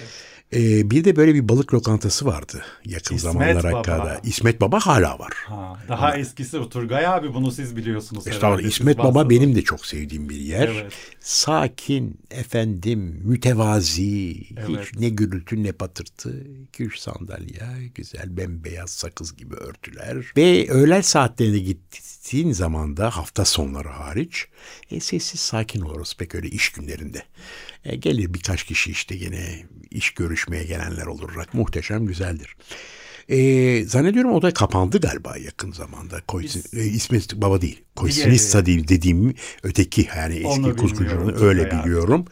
E, 0.55 0.91
bir 0.91 1.05
de 1.05 1.17
böyle 1.17 1.35
bir 1.35 1.49
balık 1.49 1.75
lokantası 1.75 2.27
vardı 2.27 2.65
yakın 2.85 3.15
İsmet 3.17 3.21
zamanlara 3.33 3.73
Baba. 3.73 3.83
kadar. 3.83 4.21
İsmet 4.25 4.61
Baba 4.61 4.81
hala 4.81 5.19
var. 5.19 5.33
Ha, 5.47 5.79
daha 5.89 6.17
eskisi 6.17 6.59
o 6.59 6.69
Turgay 6.69 7.07
abi 7.07 7.35
bunu 7.35 7.53
siz 7.53 7.77
biliyorsunuz. 7.77 8.27
Estağfurullah. 8.27 8.69
İsmet 8.69 8.99
Baba 8.99 9.15
bahsedin. 9.15 9.31
benim 9.43 9.55
de 9.57 9.63
çok 9.63 9.87
sevdiğim 9.87 10.29
bir 10.29 10.37
yer. 10.37 10.69
Evet. 10.69 10.93
Sakin, 11.21 12.19
efendim, 12.31 13.21
mütevazi, 13.25 14.37
Evet. 14.57 14.69
hiç 14.69 14.95
ne 15.01 15.09
gürültü 15.09 15.63
ne 15.63 15.73
patırtı, 15.73 16.45
iki 16.69 16.83
üç 16.83 16.99
sandalye, 16.99 17.89
güzel 17.95 18.37
bembeyaz 18.37 18.91
sakız 18.91 19.37
gibi 19.37 19.55
örtüler. 19.55 20.17
Ve 20.37 20.69
öğlen 20.71 21.01
saatlerine 21.01 21.59
gittiğin 21.59 22.53
zaman 22.53 22.97
da 22.97 23.11
hafta 23.17 23.45
sonları 23.45 23.89
hariç 23.89 24.47
e, 24.91 25.01
sessiz 25.01 25.41
sakin 25.41 25.81
oluruz 25.81 26.15
pek 26.19 26.35
öyle 26.35 26.49
iş 26.49 26.69
günlerinde. 26.73 27.23
E, 27.85 27.97
gelir 27.97 28.35
birkaç 28.35 28.65
kişi 28.65 28.91
işte 28.91 29.17
gene 29.17 29.65
iş 29.91 30.11
görüşmeye 30.11 30.65
gelenler 30.65 31.07
olur. 31.07 31.31
Muhteşem 31.53 32.07
güzeldir. 32.07 32.57
E, 33.29 33.85
zannediyorum 33.85 34.33
o 34.33 34.43
da 34.43 34.51
kapandı 34.51 35.01
galiba 35.01 35.37
yakın 35.37 35.73
zamanda. 35.73 36.21
Koysin, 36.29 36.79
e, 36.79 36.85
İsmet 36.85 37.37
Baba 37.37 37.61
değil. 37.61 37.83
Koysinista 37.97 38.67
değil 38.67 38.89
dediğim 38.89 39.35
öteki 39.63 40.09
yani 40.17 40.35
eski 40.35 40.77
kuzguncunun 40.77 41.43
öyle 41.43 41.63
abi. 41.63 41.71
biliyorum. 41.71 42.25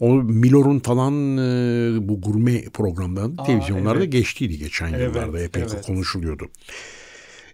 O 0.00 0.14
Milor'un 0.14 0.78
falan 0.78 1.36
e, 1.38 2.08
bu 2.08 2.20
gurme 2.20 2.62
programlarında 2.62 3.42
Aa, 3.42 3.46
televizyonlarda 3.46 3.98
evet. 3.98 4.12
geçtiydi 4.12 4.58
geçen 4.58 4.92
Evet, 4.92 5.00
yıllarda 5.00 5.40
epey 5.40 5.62
evet. 5.62 5.86
konuşuluyordu. 5.86 6.48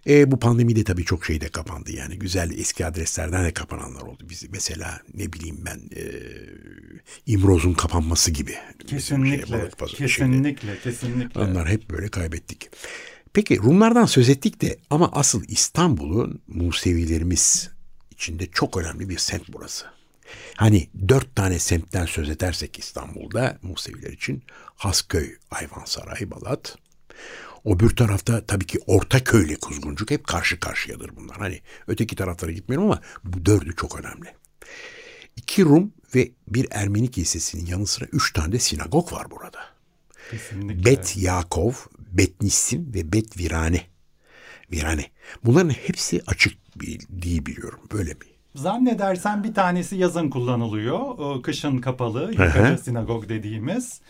E, 0.07 0.31
bu 0.31 0.39
pandemide 0.39 0.83
tabii 0.83 1.05
çok 1.05 1.25
şey 1.25 1.41
de 1.41 1.49
kapandı 1.49 1.91
yani 1.91 2.19
güzel 2.19 2.51
eski 2.59 2.85
adreslerden 2.85 3.45
de 3.45 3.53
kapananlar 3.53 4.01
oldu. 4.01 4.23
Biz 4.29 4.49
mesela 4.51 5.01
ne 5.13 5.33
bileyim 5.33 5.57
ben 5.65 5.81
e, 5.95 6.03
İmroz'un 7.25 7.73
kapanması 7.73 8.31
gibi. 8.31 8.51
Şey, 8.51 8.87
Kesinlikle, 8.87 9.53
balık 9.53 9.77
pazarı 9.77 9.95
şeyde. 9.95 10.07
kesinlikle, 10.07 10.79
kesinlikle. 10.79 11.39
Onlar 11.39 11.69
hep 11.69 11.89
böyle 11.89 12.07
kaybettik. 12.07 12.69
Peki 13.33 13.57
Rumlardan 13.57 14.05
söz 14.05 14.29
ettik 14.29 14.61
de 14.61 14.77
ama 14.89 15.11
asıl 15.11 15.43
İstanbul'un 15.47 16.41
Musevilerimiz 16.47 17.69
içinde 18.11 18.47
çok 18.51 18.77
önemli 18.77 19.09
bir 19.09 19.17
semt 19.17 19.43
burası. 19.53 19.85
Hani 20.55 20.89
dört 21.09 21.35
tane 21.35 21.59
semtten 21.59 22.05
söz 22.05 22.29
edersek 22.29 22.79
İstanbul'da 22.79 23.57
Museviler 23.61 24.11
için 24.11 24.43
Hasköy, 24.75 25.35
Ayvansaray, 25.51 26.31
Balat. 26.31 26.77
O 27.63 27.79
bir 27.79 27.89
tarafta 27.89 28.45
tabii 28.45 28.65
ki 28.65 28.79
Ortaköy 28.87 29.45
ile 29.45 29.55
Kuzguncuk 29.55 30.11
hep 30.11 30.27
karşı 30.27 30.59
karşıyadır 30.59 31.15
bunlar. 31.15 31.37
Hani 31.37 31.61
öteki 31.87 32.15
taraflara 32.15 32.51
gitmiyorum 32.51 32.91
ama 32.91 33.01
bu 33.23 33.45
dördü 33.45 33.75
çok 33.75 33.99
önemli. 33.99 34.33
İki 35.35 35.63
Rum 35.65 35.93
ve 36.15 36.31
bir 36.47 36.67
Ermeni 36.71 37.11
kilisesinin 37.11 37.65
yanı 37.65 37.87
sıra 37.87 38.05
üç 38.11 38.33
tane 38.33 38.51
de 38.51 38.59
sinagog 38.59 39.13
var 39.13 39.31
burada. 39.31 39.59
kesinlikle. 40.31 40.85
Bet 40.85 41.17
Yakov, 41.17 41.71
Bet 41.99 42.41
Nissim 42.41 42.93
ve 42.93 43.13
Bet 43.13 43.37
Virane. 43.37 43.81
Virane. 44.71 45.05
Bunların 45.45 45.69
hepsi 45.69 46.21
açık 46.27 46.57
değil 47.09 47.45
biliyorum. 47.45 47.79
Böyle 47.93 48.13
mi? 48.13 48.25
Zannedersem 48.55 49.43
bir 49.43 49.53
tanesi 49.53 49.95
yazın 49.95 50.29
kullanılıyor. 50.29 51.43
Kışın 51.43 51.77
kapalı. 51.77 52.31
Yukarı 52.31 52.77
sinagog 52.77 53.29
dediğimiz. 53.29 54.01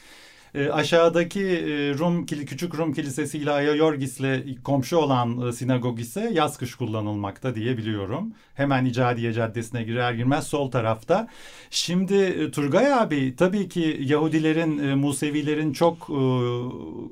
E, 0.56 0.70
aşağıdaki 0.70 1.42
e, 1.42 1.94
Rum 1.98 2.26
küçük 2.26 2.76
Rum 2.76 2.94
kilisesi 2.94 3.38
ile 3.38 3.52
Ayoyorgis'le 3.52 4.64
komşu 4.64 4.98
olan 4.98 5.48
e, 5.48 5.52
sinagog 5.52 6.00
ise 6.00 6.32
yaz 6.34 6.58
kış 6.58 6.76
kullanılmakta 6.76 7.56
diye 7.56 7.78
biliyorum. 7.78 8.34
Hemen 8.54 8.86
İcadiye 8.86 9.34
Caddesi'ne 9.34 9.84
girer 9.84 10.14
girmez 10.14 10.48
sol 10.48 10.72
tarafta. 10.72 11.28
Şimdi 11.70 12.16
e, 12.16 12.52
Turgay 12.52 12.94
abi 12.94 13.36
tabii 13.36 13.70
ki 13.70 13.98
Yahudilerin, 14.02 14.78
e, 14.78 14.96
Musevilerin 14.96 15.74
çok 15.74 16.10
e, 16.10 16.14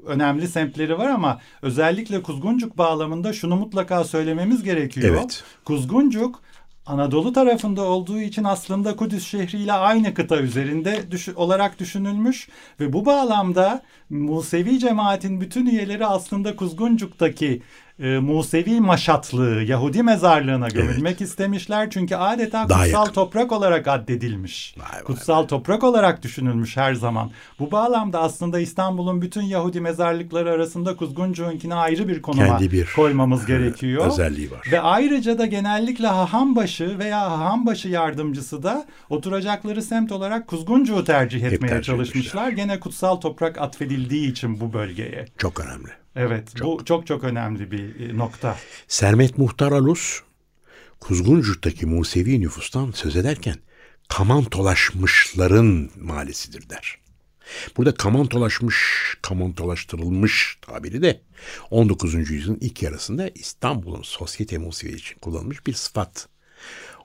önemli 0.06 0.48
semtleri 0.48 0.98
var 0.98 1.10
ama 1.10 1.40
özellikle 1.62 2.22
Kuzguncuk 2.22 2.78
bağlamında 2.78 3.34
şunu 3.34 3.56
mutlaka 3.56 4.04
söylememiz 4.04 4.64
gerekiyor. 4.64 5.18
Evet. 5.18 5.44
Kuzguncuk 5.66 6.42
Anadolu 6.88 7.34
tarafında 7.34 7.82
olduğu 7.84 8.22
için 8.22 8.44
aslında 8.44 8.96
Kudüs 8.96 9.28
şehriyle 9.28 9.74
aynı 9.74 10.14
kıta 10.14 10.38
üzerinde 10.38 11.12
düş- 11.12 11.30
olarak 11.30 11.80
düşünülmüş 11.80 12.50
ve 12.80 12.94
bu 12.94 13.06
bağlamda 13.06 13.82
Musevi 14.10 14.80
cemaatin 14.80 15.42
bütün 15.42 15.66
üyeleri 15.66 16.06
aslında 16.06 16.56
Kuzguncuk'taki 16.56 17.62
e, 18.00 18.18
Musevi 18.20 18.82
maşatlığı, 18.82 19.64
Yahudi 19.64 20.04
mezarlığına 20.04 20.68
gömülmek 20.68 21.22
istemişler. 21.22 21.90
Çünkü 21.90 22.16
adeta 22.16 22.70
Daha 22.70 22.84
kutsal 22.84 23.00
yakın. 23.02 23.14
toprak 23.14 23.52
olarak 23.52 23.88
addedilmiş. 23.88 24.76
Vay 24.78 24.86
vay 24.94 25.04
kutsal 25.04 25.44
toprak 25.44 25.84
olarak 25.84 26.24
düşünülmüş 26.24 26.78
her 26.78 26.94
zaman. 26.94 27.32
Bu 27.60 27.72
bağlamda 27.72 28.20
aslında 28.22 28.60
İstanbul'un 28.60 29.22
bütün 29.22 29.42
Yahudi 29.42 29.82
mezarlıkları 29.82 30.52
arasında 30.52 30.96
Kuzguncuk'unkine 30.96 31.76
ayrı 31.76 32.08
bir 32.08 32.22
konuma 32.22 32.48
Kendi 32.48 32.72
bir 32.72 32.88
koymamız 32.96 33.46
gerekiyor. 33.46 34.08
özelliği 34.08 34.52
var. 34.52 34.68
Ve 34.72 34.80
ayrıca 34.82 35.38
da 35.38 35.46
genellikle 35.46 36.08
hahambaşı 36.08 37.00
veya 37.00 37.32
hahambaşı 37.32 37.88
yardımcısı 37.90 38.64
da 38.64 38.86
oturacakları 39.10 39.82
semt 39.82 40.12
olarak 40.12 40.48
Kuzguncuğu 40.48 41.04
tercih 41.04 41.44
etmeye 41.44 41.68
tercih 41.68 41.84
çalışmışlar. 41.86 42.50
Gene 42.52 42.80
kutsal 42.80 43.16
toprak 43.16 43.58
atfedildiği 43.58 44.32
için 44.32 44.60
bu 44.60 44.74
bölgeye. 44.74 45.26
Çok 45.38 45.60
önemli. 45.60 45.90
Evet 46.16 46.54
bu 46.64 46.86
çok 46.86 47.08
çok 47.08 47.24
önemli 47.24 47.72
bir 47.72 48.10
e, 48.10 48.18
nokta. 48.18 48.58
Sermet 48.88 49.38
Muhtar 49.38 49.72
Alus, 49.72 50.22
Kuzguncuk'taki 51.00 51.86
Musevi 51.86 52.42
nüfustan 52.42 52.92
söz 52.92 53.16
ederken 53.16 53.56
kamantolaşmışların 54.08 55.90
mahallesidir 55.96 56.70
der. 56.70 56.98
Burada 57.78 57.94
kamantolaşmış, 57.94 58.78
kamantolaştırılmış 59.22 60.58
tabiri 60.62 61.02
de 61.02 61.22
19. 61.72 62.14
yüzyılın 62.14 62.58
ilk 62.62 62.84
yarısında 62.84 63.30
İstanbul'un 63.36 64.02
sosyete 64.02 64.58
Musevi 64.58 64.96
için 64.96 65.20
kullanılmış 65.20 65.68
bir 65.68 65.74
sıfat. 65.74 66.28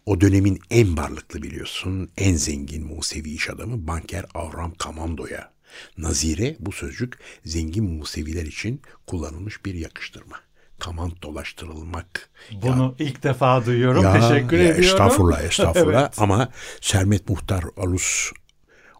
O 0.07 0.21
dönemin 0.21 0.61
en 0.71 0.97
varlıklı 0.97 1.43
biliyorsun, 1.43 2.11
en 2.17 2.35
zengin 2.35 2.87
Musevi 2.87 3.31
iş 3.31 3.51
adamı 3.51 3.87
banker 3.87 4.27
Avram 4.35 4.75
Kamando'ya. 4.75 5.52
Nazire 5.99 6.57
bu 6.61 6.73
sözcük 6.73 7.19
zengin 7.45 7.85
Museviler 7.85 8.47
için 8.47 8.83
kullanılmış 9.07 9.65
bir 9.65 9.75
yakıştırma. 9.75 10.37
Kamant 10.79 11.23
dolaştırılmak. 11.23 12.31
Bunu 12.53 12.95
ilk 12.99 13.23
defa 13.23 13.67
duyuyorum. 13.67 14.03
Ya, 14.03 14.13
Teşekkür 14.13 14.57
ya 14.57 14.63
ediyorum. 14.63 14.85
Estağfurullah, 14.85 15.43
estağfurullah. 15.45 16.03
Evet. 16.03 16.15
Ama 16.19 16.49
Sermet 16.81 17.29
Muhtar 17.29 17.65
Alus 17.77 18.33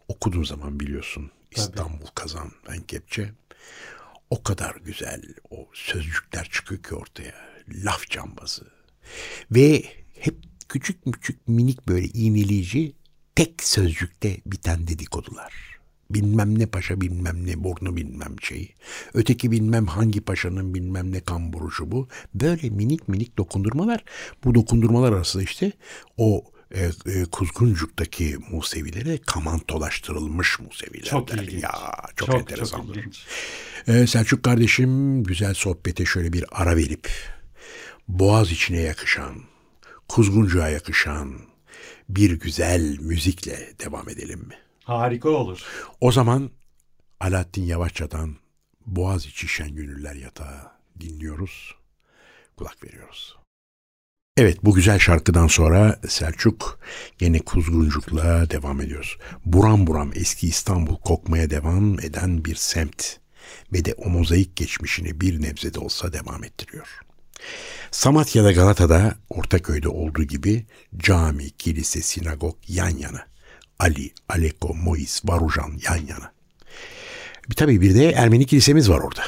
okuduğum 0.07 0.45
zaman 0.45 0.79
biliyorsun 0.79 1.31
İstanbul 1.51 2.07
Kazan 2.15 2.51
ben 2.69 2.81
Kepçe. 2.81 3.31
O 4.29 4.43
kadar 4.43 4.75
güzel 4.75 5.21
o 5.49 5.69
sözcükler 5.73 6.49
çıkıyor 6.51 6.83
ki 6.83 6.95
ortaya. 6.95 7.33
Laf 7.69 8.09
cambazı. 8.09 8.65
Ve 9.51 9.83
hep 10.19 10.35
küçük 10.69 11.13
küçük 11.13 11.47
minik 11.47 11.87
böyle 11.87 12.07
iğneleyici 12.07 12.95
tek 13.35 13.63
sözcükte 13.63 14.37
biten 14.45 14.87
dedikodular. 14.87 15.53
Bilmem 16.09 16.59
ne 16.59 16.65
paşa 16.65 17.01
bilmem 17.01 17.47
ne 17.47 17.63
burnu 17.63 17.95
bilmem 17.95 18.35
şeyi. 18.41 18.75
Öteki 19.13 19.51
bilmem 19.51 19.85
hangi 19.87 20.21
paşanın 20.21 20.73
bilmem 20.73 21.11
ne 21.11 21.19
kamburu 21.19 21.71
şu 21.71 21.91
bu. 21.91 22.07
Böyle 22.33 22.69
minik 22.69 23.07
minik 23.07 23.37
dokundurmalar. 23.37 24.03
Bu 24.43 24.55
dokundurmalar 24.55 25.11
arasında 25.13 25.43
işte 25.43 25.71
o 26.17 26.43
e, 26.71 26.89
e, 27.05 27.23
Kuzguncuk'taki 27.31 28.37
Musevilere 28.51 29.17
kamantolaştırılmış 29.17 30.59
Museviler. 30.59 31.05
Çok 31.05 31.31
derler. 31.31 31.43
ilginç. 31.43 31.63
Ya 31.63 31.71
çok, 32.15 32.27
Çok, 32.27 32.39
enteresandır. 32.39 32.87
çok 32.87 32.97
ilginç. 32.97 33.25
Ee, 33.87 34.07
Selçuk 34.07 34.43
kardeşim 34.43 35.23
güzel 35.23 35.53
sohbete 35.53 36.05
şöyle 36.05 36.33
bir 36.33 36.45
ara 36.51 36.77
verip 36.77 37.09
boğaz 38.07 38.51
içine 38.51 38.79
yakışan, 38.79 39.35
kuzguncuğa 40.09 40.69
yakışan 40.69 41.39
bir 42.09 42.31
güzel 42.31 42.97
müzikle 42.99 43.73
devam 43.85 44.09
edelim 44.09 44.39
mi? 44.39 44.55
Harika 44.83 45.29
olur. 45.29 45.63
O 46.01 46.11
zaman 46.11 46.51
Alaaddin 47.19 47.63
Yavaşça'dan 47.63 48.35
Boğaz 48.85 49.25
içi 49.25 49.47
şen 49.47 49.75
gönüller 49.75 50.15
yatağı 50.15 50.71
dinliyoruz, 50.99 51.75
kulak 52.57 52.83
veriyoruz. 52.83 53.37
Evet 54.37 54.57
bu 54.63 54.73
güzel 54.73 54.99
şarkıdan 54.99 55.47
sonra 55.47 55.99
Selçuk 56.07 56.79
gene 57.17 57.39
Kuzguncuk'la 57.39 58.49
devam 58.49 58.81
ediyoruz. 58.81 59.17
Buram 59.45 59.87
buram 59.87 60.11
eski 60.15 60.47
İstanbul 60.47 60.95
kokmaya 60.95 61.49
devam 61.49 61.99
eden 61.99 62.45
bir 62.45 62.55
semt 62.55 63.17
ve 63.73 63.85
de 63.85 63.93
o 63.93 64.09
mozaik 64.09 64.55
geçmişini 64.55 65.21
bir 65.21 65.41
nebze 65.41 65.73
de 65.73 65.79
olsa 65.79 66.13
devam 66.13 66.43
ettiriyor. 66.43 66.99
Samatya'da 67.91 68.51
Galata'da 68.51 69.15
Ortaköy'de 69.29 69.89
olduğu 69.89 70.23
gibi 70.23 70.65
cami, 70.97 71.49
kilise, 71.49 72.01
sinagog 72.01 72.55
yan 72.67 72.97
yana. 72.97 73.32
Ali, 73.79 74.11
Aleko, 74.29 74.73
Mois, 74.73 75.21
Varujan 75.25 75.71
yan 75.89 76.07
yana. 76.07 76.31
Bir 77.49 77.55
tabii 77.55 77.81
bir 77.81 77.95
de 77.95 78.11
Ermeni 78.11 78.45
kilisemiz 78.45 78.89
var 78.89 78.99
orada. 78.99 79.21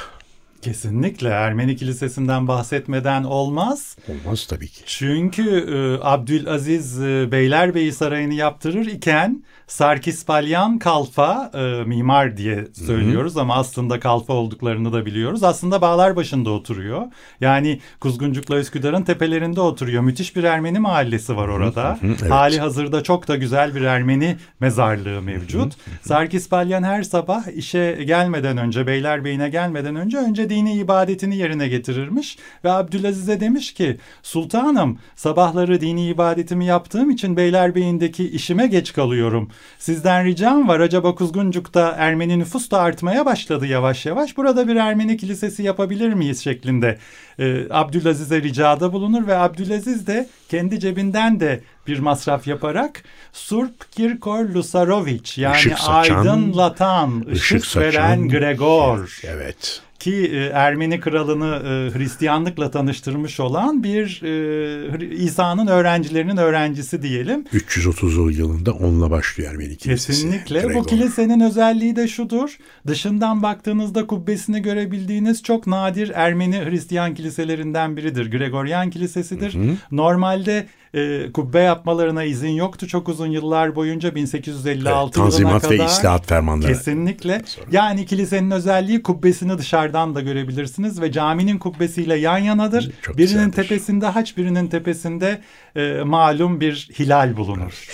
Kesinlikle 0.61 1.29
Ermeni 1.29 1.75
Kilisesi'nden 1.75 2.47
bahsetmeden 2.47 3.23
olmaz. 3.23 3.97
Olmaz 4.09 4.47
tabii 4.47 4.67
ki. 4.67 4.81
Çünkü 4.85 5.43
e, 5.43 6.05
Abdülaziz 6.05 7.01
e, 7.01 7.31
Beylerbeyi 7.31 7.93
Sarayı'nı 7.93 8.33
yaptırır 8.33 8.85
iken 8.85 9.43
Sarkis 9.67 10.25
Palyan 10.25 10.79
Kalfa 10.79 11.51
e, 11.53 11.84
mimar 11.86 12.38
diye 12.38 12.67
söylüyoruz 12.74 13.38
ama 13.38 13.55
aslında 13.55 14.00
Kalfa 14.00 14.34
olduklarını 14.34 14.93
da 14.93 15.05
biliyoruz. 15.05 15.43
Aslında 15.43 15.81
bağlar 15.81 16.15
başında 16.15 16.50
oturuyor. 16.50 17.01
Yani 17.41 17.79
Kuzguncuk'la 18.00 18.60
Üsküdar'ın 18.60 19.03
tepelerinde 19.03 19.62
oturuyor. 19.62 20.01
Müthiş 20.03 20.36
bir 20.36 20.43
Ermeni 20.43 20.79
mahallesi 20.79 21.36
var 21.36 21.48
orada. 21.48 22.00
evet. 22.03 22.31
Hali 22.31 22.60
hazırda 22.60 23.03
çok 23.03 23.27
da 23.27 23.36
güzel 23.36 23.75
bir 23.75 23.81
Ermeni 23.81 24.38
mezarlığı 24.60 25.21
mevcut. 25.21 25.73
Sarkis 26.01 26.49
Palyan 26.49 26.84
her 26.84 27.04
sabah 27.04 27.47
işe 27.47 28.04
gelmeden 28.08 28.58
önce 28.58 28.88
Beylerbeyi'ne 28.88 29.49
gelmeden 29.49 29.95
önce 29.95 30.17
önce 30.17 30.49
dini 30.49 30.73
ibadetini 30.78 31.38
yerine 31.38 31.67
getirirmiş 31.67 32.38
ve 32.63 32.71
Abdülaziz'e 32.71 33.39
demiş 33.39 33.73
ki 33.73 33.97
Sultanım 34.23 34.99
sabahları 35.15 35.82
dini 35.82 36.08
ibadetimi 36.08 36.65
yaptığım 36.65 37.10
için 37.10 37.38
Beylerbeyi'ndeki 37.38 38.30
işime 38.30 38.67
geç 38.67 38.93
kalıyorum. 38.93 39.49
Sizden 39.80 40.26
ricam 40.26 40.68
var 40.68 40.80
acaba 40.80 41.15
Kuzguncuk'ta 41.15 41.96
Ermeni 41.98 42.39
nüfus 42.39 42.72
da 42.72 42.80
artmaya 42.80 43.26
başladı 43.26 43.65
yavaş 43.68 44.06
yavaş. 44.06 44.38
Burada 44.38 44.68
bir 44.68 44.76
Ermeni 44.76 45.18
kilisesi 45.18 45.63
yapabilir 45.63 46.13
miyiz 46.13 46.44
şeklinde 46.44 46.98
e, 47.39 47.65
Abdülaziz'e 47.70 48.41
ricada 48.41 48.94
bulunur 48.94 49.28
ve 49.28 49.38
Abdülaziz 49.38 50.08
de 50.08 50.30
kendi 50.50 50.80
cebinden 50.80 51.39
de 51.39 51.62
bir 51.88 52.00
masraf 52.00 52.48
yaparak 52.48 53.04
Surp 53.34 53.91
Kirkor 53.91 54.46
Lusarovic 54.50 55.32
yani 55.38 55.58
saçan, 55.62 55.94
aydınlatan, 55.94 57.26
ışık, 57.32 57.65
saçan- 57.65 57.82
veren 57.82 58.28
Gregor 58.30 59.20
Evet. 59.24 59.82
Ki 60.06 60.32
e, 60.34 60.46
Ermeni 60.46 61.00
kralını 61.00 61.46
e, 61.46 61.98
Hristiyanlıkla 61.98 62.72
tanıştırmış 62.72 63.39
olan 63.39 63.84
bir 63.84 64.22
e, 64.24 65.15
İsa'nın 65.15 65.68
öğrencilerinin 65.68 66.38
öğrencisi 66.38 67.02
diyelim. 67.02 67.46
330 67.54 68.38
yılında 68.38 68.74
onunla 68.74 69.12
başlıyor 69.12 69.52
Ermeni 69.52 69.76
kilisesi. 69.76 70.08
Kesinlikle. 70.08 70.62
Gregor. 70.62 70.76
Bu 70.76 70.84
kilisenin 70.84 71.39
özelliği 71.39 71.96
de 71.96 72.08
şudur. 72.08 72.58
Dışından 72.88 73.44
baktığınızda 73.44 74.08
kubbesini 74.08 74.62
görebildiğiniz 74.62 75.44
çok 75.44 75.68
nadir 75.68 76.12
Ermeni 76.15 76.65
Hristiyan 76.65 77.13
kiliselerinden 77.13 77.98
biridir. 77.98 78.32
Gregorian 78.32 78.89
kilisesidir. 78.89 79.58
Normalde 79.91 80.65
e, 80.95 81.31
kubbe 81.34 81.60
yapmalarına 81.60 82.23
izin 82.23 82.49
yoktu 82.49 82.88
çok 82.88 83.10
uzun 83.10 83.27
yıllar 83.27 83.75
boyunca 83.75 84.15
1856 84.15 84.89
Evet, 85.05 85.17
yılına 85.17 85.29
Tanzimat 85.29 85.62
kadar. 85.62 85.79
ve 85.79 85.86
İslahat 85.86 86.27
fermanları. 86.27 86.73
Kesinlikle. 86.73 87.41
Yani 87.71 88.05
kilisenin 88.05 88.51
özelliği 88.51 89.03
kubbesini 89.03 89.58
dışarıdan 89.58 90.15
da 90.15 90.21
görebilirsiniz 90.21 91.01
ve 91.01 91.12
caminin 91.12 91.58
kubbesiyle 91.58 92.15
yan 92.15 92.38
yanadır. 92.38 92.91
Çok 93.01 93.17
birinin 93.17 93.34
güzeldir. 93.34 93.51
tepesinde 93.53 94.05
haç, 94.05 94.38
birinin 94.38 94.67
tepesinde 94.67 95.41
e, 95.75 96.01
malum 96.05 96.62
bir 96.62 96.89
hilal 96.99 97.38
bulunur. 97.38 97.88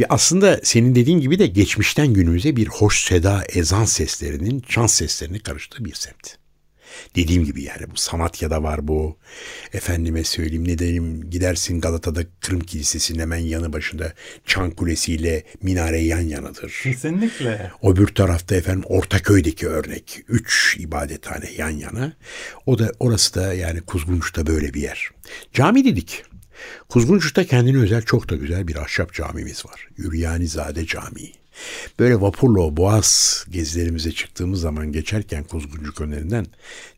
Ve 0.00 0.06
aslında 0.08 0.60
senin 0.62 0.94
dediğin 0.94 1.20
gibi 1.20 1.38
de 1.38 1.46
geçmişten 1.46 2.06
günümüze 2.14 2.56
bir 2.56 2.66
hoş 2.66 3.04
seda 3.04 3.42
ezan 3.54 3.84
seslerinin, 3.84 4.60
çan 4.68 4.86
seslerinin 4.86 5.38
karıştığı 5.38 5.84
bir 5.84 5.94
semt. 5.94 6.45
Dediğim 7.16 7.44
gibi 7.44 7.62
yani 7.62 7.90
bu 7.90 7.96
Samatya'da 7.96 8.62
var 8.62 8.88
bu. 8.88 9.18
Efendime 9.72 10.24
söyleyeyim 10.24 10.68
ne 10.68 10.78
diyeyim 10.78 11.30
gidersin 11.30 11.80
Galata'da 11.80 12.22
Kırım 12.40 12.60
Kilisesi'nin 12.60 13.18
hemen 13.18 13.38
yanı 13.38 13.72
başında 13.72 14.12
Çan 14.44 14.70
Kulesi 14.70 15.12
ile 15.12 15.44
minare 15.62 16.00
yan 16.00 16.20
yanadır. 16.20 16.80
Kesinlikle. 16.82 17.70
Öbür 17.82 18.06
tarafta 18.06 18.54
efendim 18.54 18.84
Ortaköy'deki 18.86 19.68
örnek. 19.68 20.20
Üç 20.28 20.76
ibadethane 20.80 21.50
yan 21.58 21.70
yana. 21.70 22.12
O 22.66 22.78
da 22.78 22.92
orası 23.00 23.34
da 23.34 23.54
yani 23.54 23.80
Kuzgunç'ta 23.80 24.46
böyle 24.46 24.74
bir 24.74 24.80
yer. 24.80 25.10
Cami 25.52 25.84
dedik. 25.84 26.24
Kuzgunç'ta 26.88 27.44
kendine 27.44 27.78
özel 27.78 28.02
çok 28.02 28.30
da 28.30 28.36
güzel 28.36 28.68
bir 28.68 28.76
ahşap 28.76 29.14
camimiz 29.14 29.66
var. 29.66 29.88
Üryanizade 29.98 30.86
Camii. 30.86 31.32
Böyle 31.98 32.20
vapurla 32.20 32.60
o 32.60 32.76
boğaz 32.76 33.44
gezilerimize 33.50 34.12
çıktığımız 34.12 34.60
zaman 34.60 34.92
geçerken 34.92 35.44
Kuzguncuk 35.44 36.00
önlerinden 36.00 36.46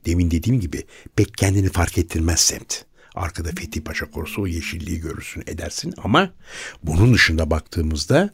demin 0.06 0.30
dediğim 0.30 0.60
gibi 0.60 0.84
pek 1.16 1.34
kendini 1.34 1.68
fark 1.68 1.98
ettirmez 1.98 2.40
semt. 2.40 2.88
Arkada 3.14 3.48
Fethi 3.48 3.84
Paşa 3.84 4.10
Korusu 4.10 4.42
o 4.42 4.46
yeşilliği 4.46 5.00
görürsün 5.00 5.42
edersin 5.46 5.94
ama 5.96 6.30
bunun 6.82 7.14
dışında 7.14 7.50
baktığımızda 7.50 8.30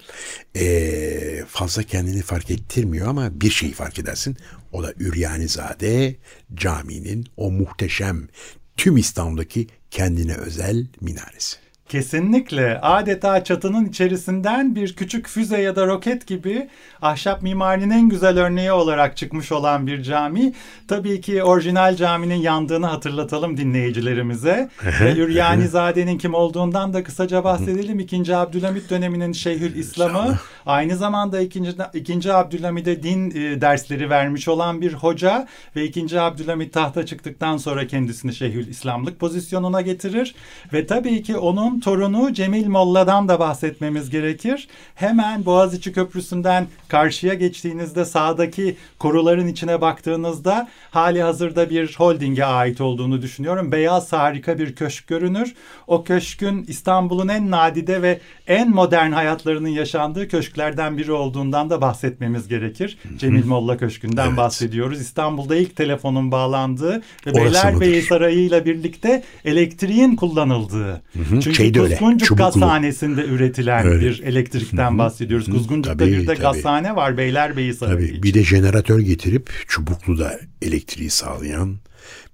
eee, 0.54 1.44
fazla 1.48 1.82
kendini 1.82 2.22
fark 2.22 2.50
ettirmiyor 2.50 3.08
ama 3.08 3.40
bir 3.40 3.50
şeyi 3.50 3.72
fark 3.72 3.98
edersin. 3.98 4.36
O 4.72 4.82
da 4.82 4.92
Üryanizade 4.98 6.16
Camii'nin 6.54 7.26
o 7.36 7.50
muhteşem 7.50 8.28
tüm 8.76 8.96
İstanbul'daki 8.96 9.66
kendine 9.90 10.34
özel 10.34 10.86
minaresi. 11.00 11.63
Kesinlikle 11.94 12.80
adeta 12.80 13.44
çatının 13.44 13.84
içerisinden 13.84 14.74
bir 14.74 14.96
küçük 14.96 15.28
füze 15.28 15.60
ya 15.60 15.76
da 15.76 15.86
roket 15.86 16.26
gibi 16.26 16.68
ahşap 17.02 17.42
mimarinin 17.42 17.90
en 17.90 18.08
güzel 18.08 18.38
örneği 18.38 18.72
olarak 18.72 19.16
çıkmış 19.16 19.52
olan 19.52 19.86
bir 19.86 20.02
cami. 20.02 20.52
Tabii 20.88 21.20
ki 21.20 21.42
orijinal 21.42 21.96
caminin 21.96 22.34
yandığını 22.34 22.86
hatırlatalım 22.86 23.56
dinleyicilerimize. 23.56 24.70
Ve 25.00 25.16
Üryanizade'nin 25.16 26.18
kim 26.18 26.34
olduğundan 26.34 26.92
da 26.92 27.04
kısaca 27.04 27.44
bahsedelim. 27.44 28.00
İkinci 28.00 28.36
Abdülhamit 28.36 28.90
döneminin 28.90 29.32
Şeyhül 29.32 29.74
İslam'ı 29.74 30.38
aynı 30.66 30.96
zamanda 30.96 31.40
ikinci, 31.40 31.70
ikinci 31.94 32.32
Abdülhamid'e 32.32 33.02
din 33.02 33.30
e, 33.30 33.60
dersleri 33.60 34.10
vermiş 34.10 34.48
olan 34.48 34.80
bir 34.80 34.92
hoca 34.92 35.46
ve 35.76 35.84
ikinci 35.84 36.20
Abdülhamit 36.20 36.72
tahta 36.72 37.06
çıktıktan 37.06 37.56
sonra 37.56 37.86
kendisini 37.86 38.34
Şeyhül 38.34 38.68
İslamlık 38.68 39.20
pozisyonuna 39.20 39.80
getirir 39.80 40.34
ve 40.72 40.86
tabii 40.86 41.22
ki 41.22 41.36
onun 41.36 41.83
torunu 41.84 42.32
Cemil 42.34 42.66
Molla'dan 42.66 43.28
da 43.28 43.40
bahsetmemiz 43.40 44.10
gerekir. 44.10 44.68
Hemen 44.94 45.44
Boğaziçi 45.44 45.92
Köprüsü'nden 45.92 46.66
karşıya 46.88 47.34
geçtiğinizde 47.34 48.04
sağdaki 48.04 48.76
koruların 48.98 49.46
içine 49.46 49.80
baktığınızda 49.80 50.68
hali 50.90 51.22
hazırda 51.22 51.70
bir 51.70 51.94
holdinge 51.98 52.44
ait 52.44 52.80
olduğunu 52.80 53.22
düşünüyorum. 53.22 53.72
Beyaz 53.72 54.12
harika 54.12 54.58
bir 54.58 54.74
köşk 54.74 55.06
görünür. 55.06 55.54
O 55.86 56.04
köşkün 56.04 56.64
İstanbul'un 56.68 57.28
en 57.28 57.50
nadide 57.50 58.02
ve 58.02 58.20
en 58.46 58.70
modern 58.70 59.12
hayatlarının 59.12 59.68
yaşandığı 59.68 60.28
köşklerden 60.28 60.98
biri 60.98 61.12
olduğundan 61.12 61.70
da 61.70 61.80
bahsetmemiz 61.80 62.48
gerekir. 62.48 62.98
Cemil 63.18 63.46
Molla 63.46 63.76
Köşkü'nden 63.76 64.28
Evet. 64.28 64.36
bahsediyoruz. 64.36 65.00
İstanbul'da 65.00 65.56
ilk 65.56 65.76
telefonun 65.76 66.32
bağlandığı 66.32 67.02
ve 67.26 67.34
Beylerbeyi? 67.34 68.02
Sarayı 68.02 68.38
ile 68.38 68.64
birlikte 68.64 69.22
elektriğin 69.44 70.16
kullanıldığı. 70.16 71.02
Çünkü 71.30 71.54
Şeyde 71.54 71.73
öyle, 71.82 71.94
Kuzguncuk 71.96 72.28
çubuklu. 72.28 72.44
gazhanesinde 72.44 73.24
üretilen 73.24 73.86
Öyle. 73.86 74.06
bir 74.06 74.22
elektrikten 74.22 74.98
bahsediyoruz. 74.98 75.46
Kuzguncuk'ta 75.50 75.96
Tabii, 76.04 76.12
bir 76.12 76.20
de 76.20 76.24
tabii. 76.26 76.38
gazhane 76.38 76.96
var 76.96 77.16
Beylerbeyi 77.16 77.74
Sarayı 77.74 77.96
Tabii 77.96 78.08
için. 78.08 78.22
bir 78.22 78.34
de 78.34 78.44
jeneratör 78.44 79.00
getirip 79.00 79.50
Çubuklu'da 79.68 80.40
elektriği 80.62 81.10
sağlayan 81.10 81.76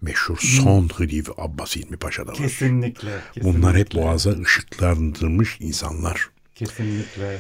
meşhur 0.03 0.39
son 0.41 0.89
Halife 0.89 1.33
Abbas 1.39 1.77
İlmi 1.77 1.97
Paşa'da 1.97 2.31
var. 2.31 2.37
Kesinlikle, 2.37 3.11
kesinlikle. 3.35 3.59
Bunlar 3.63 3.77
hep 3.77 3.95
boğaza 3.95 4.31
ışıklandırılmış 4.31 5.57
insanlar. 5.61 6.29
Kesinlikle. 6.55 7.39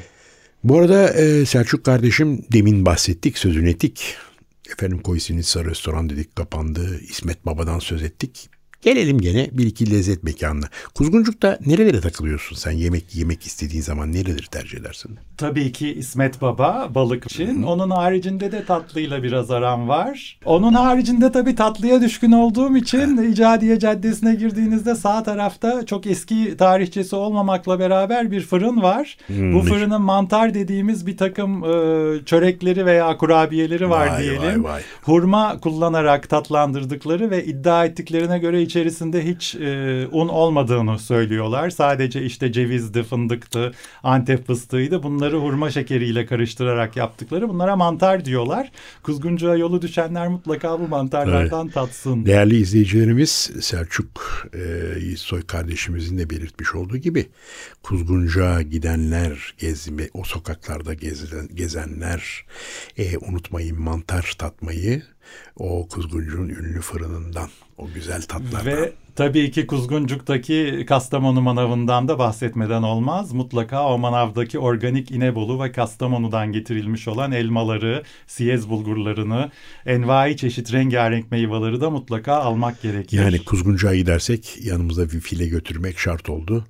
Bu 0.64 0.78
arada 0.78 1.08
e, 1.14 1.46
Selçuk 1.46 1.84
kardeşim 1.84 2.44
demin 2.52 2.86
bahsettik, 2.86 3.38
sözünü 3.38 3.70
ettik. 3.70 4.14
Efendim 4.72 4.98
Koysinitsa 4.98 5.64
restoran 5.64 6.10
dedik 6.10 6.36
kapandı. 6.36 7.00
İsmet 7.00 7.46
Baba'dan 7.46 7.78
söz 7.78 8.02
ettik. 8.02 8.50
Gelelim 8.82 9.20
gene 9.20 9.48
bir 9.52 9.66
iki 9.66 9.90
lezzet 9.90 10.22
mekanına. 10.24 10.66
Kuzguncuk'ta 10.94 11.58
nerelere 11.66 12.00
takılıyorsun 12.00 12.56
sen? 12.56 12.70
Yemek 12.70 13.14
yemek 13.16 13.42
istediğin 13.46 13.82
zaman 13.82 14.12
nereleri 14.12 14.46
tercih 14.50 14.78
edersin? 14.78 15.18
Tabii 15.36 15.72
ki 15.72 15.94
İsmet 15.94 16.42
Baba 16.42 16.88
balık 16.94 17.24
için. 17.24 17.62
Onun 17.62 17.90
haricinde 17.90 18.52
de 18.52 18.64
tatlıyla 18.64 19.22
biraz 19.22 19.50
aram 19.50 19.88
var. 19.88 20.38
Onun 20.44 20.72
haricinde 20.74 21.32
tabii 21.32 21.54
tatlıya 21.54 22.00
düşkün 22.00 22.32
olduğum 22.32 22.76
için 22.76 23.32
İcadiye 23.32 23.78
Caddesi'ne 23.78 24.34
girdiğinizde 24.34 24.94
sağ 24.94 25.22
tarafta 25.22 25.86
çok 25.86 26.06
eski 26.06 26.56
tarihçesi 26.56 27.16
olmamakla 27.16 27.78
beraber 27.78 28.30
bir 28.30 28.40
fırın 28.40 28.82
var. 28.82 29.16
Hmm, 29.26 29.54
Bu 29.54 29.62
fırının 29.62 30.02
mantar 30.02 30.54
dediğimiz 30.54 31.06
bir 31.06 31.16
takım 31.16 31.64
e, 31.64 31.68
çörekleri 32.26 32.86
veya 32.86 33.16
kurabiyeleri 33.16 33.90
var 33.90 34.06
Vay, 34.06 34.22
diyelim. 34.22 34.64
vay, 34.64 34.72
vay. 34.72 34.82
Hurma 35.02 35.60
kullanarak 35.60 36.28
tatlandırdıkları 36.28 37.30
ve 37.30 37.44
iddia 37.44 37.84
ettiklerine 37.84 38.38
göre 38.38 38.62
içerisinde 38.70 39.26
hiç 39.26 39.54
e, 39.54 40.06
un 40.12 40.28
olmadığını 40.28 40.98
söylüyorlar. 40.98 41.70
Sadece 41.70 42.22
işte 42.22 42.52
cevizdi, 42.52 43.02
fındıktı, 43.02 43.72
antep 44.02 44.46
fıstığıydı. 44.46 45.02
Bunları 45.02 45.37
hurma 45.37 45.70
şekeriyle 45.70 46.26
karıştırarak 46.26 46.96
yaptıkları. 46.96 47.48
Bunlara 47.48 47.76
mantar 47.76 48.24
diyorlar. 48.24 48.72
Kuzguncuğa 49.02 49.56
yolu 49.56 49.83
düşenler 49.83 50.28
mutlaka 50.28 50.80
bu 50.80 50.88
mantarlardan 50.88 51.68
tatsın. 51.68 52.26
Değerli 52.26 52.56
izleyicilerimiz 52.56 53.50
Selçuk 53.61 54.46
e, 54.54 54.98
Yiğitsoy 55.00 55.42
kardeşimizin 55.42 56.18
de 56.18 56.30
belirtmiş 56.30 56.74
olduğu 56.74 56.96
gibi 56.96 57.26
Kuzguncuğa 57.83 58.62
gidenler, 58.62 59.54
gezme, 59.59 60.09
o 60.14 60.24
sokaklarda 60.24 60.94
gezen, 60.94 61.48
gezenler 61.54 62.44
e, 62.98 63.18
unutmayın 63.18 63.80
mantar 63.80 64.35
tatmayı 64.38 65.02
o 65.56 65.88
Kuzguncuğun 65.88 66.48
ünlü 66.48 66.80
fırınından, 66.80 67.48
o 67.78 67.88
güzel 67.94 68.22
tatlardan. 68.22 68.66
Ve 68.66 68.92
tabii 69.16 69.51
ki 69.51 69.66
Kuzguncuk'taki 69.66 70.85
Kastamonu 70.88 71.40
manavından 71.40 72.09
da 72.09 72.18
bahsetmeden 72.18 72.83
olmaz. 72.83 73.33
Mutlaka 73.33 73.88
o 73.88 73.99
manavdaki 73.99 74.59
organik 74.59 75.11
İnebolu 75.11 75.62
ve 75.62 75.73
Kastamonu'dan 75.73 76.53
getirilmiş 76.53 77.09
olan 77.09 77.33
elmaları, 77.33 78.03
siyez 78.27 78.68
bulgurlarını, 78.68 79.51
envai 79.87 80.37
çeşit 80.37 80.73
rengarenk 80.73 81.31
meyveleri 81.31 81.81
de 81.81 81.88
mutlaka 81.88 82.35
almak 82.35 82.83
gerekir. 82.83 83.18
Yani 83.18 83.44
Kuzguncuğa 83.44 83.94
gidersek 83.94 84.59
yanımıza 84.64 85.05
bir 85.05 85.20
file 85.20 85.46
götürmek 85.46 85.99
şart 85.99 86.31
oldu. 86.31 86.64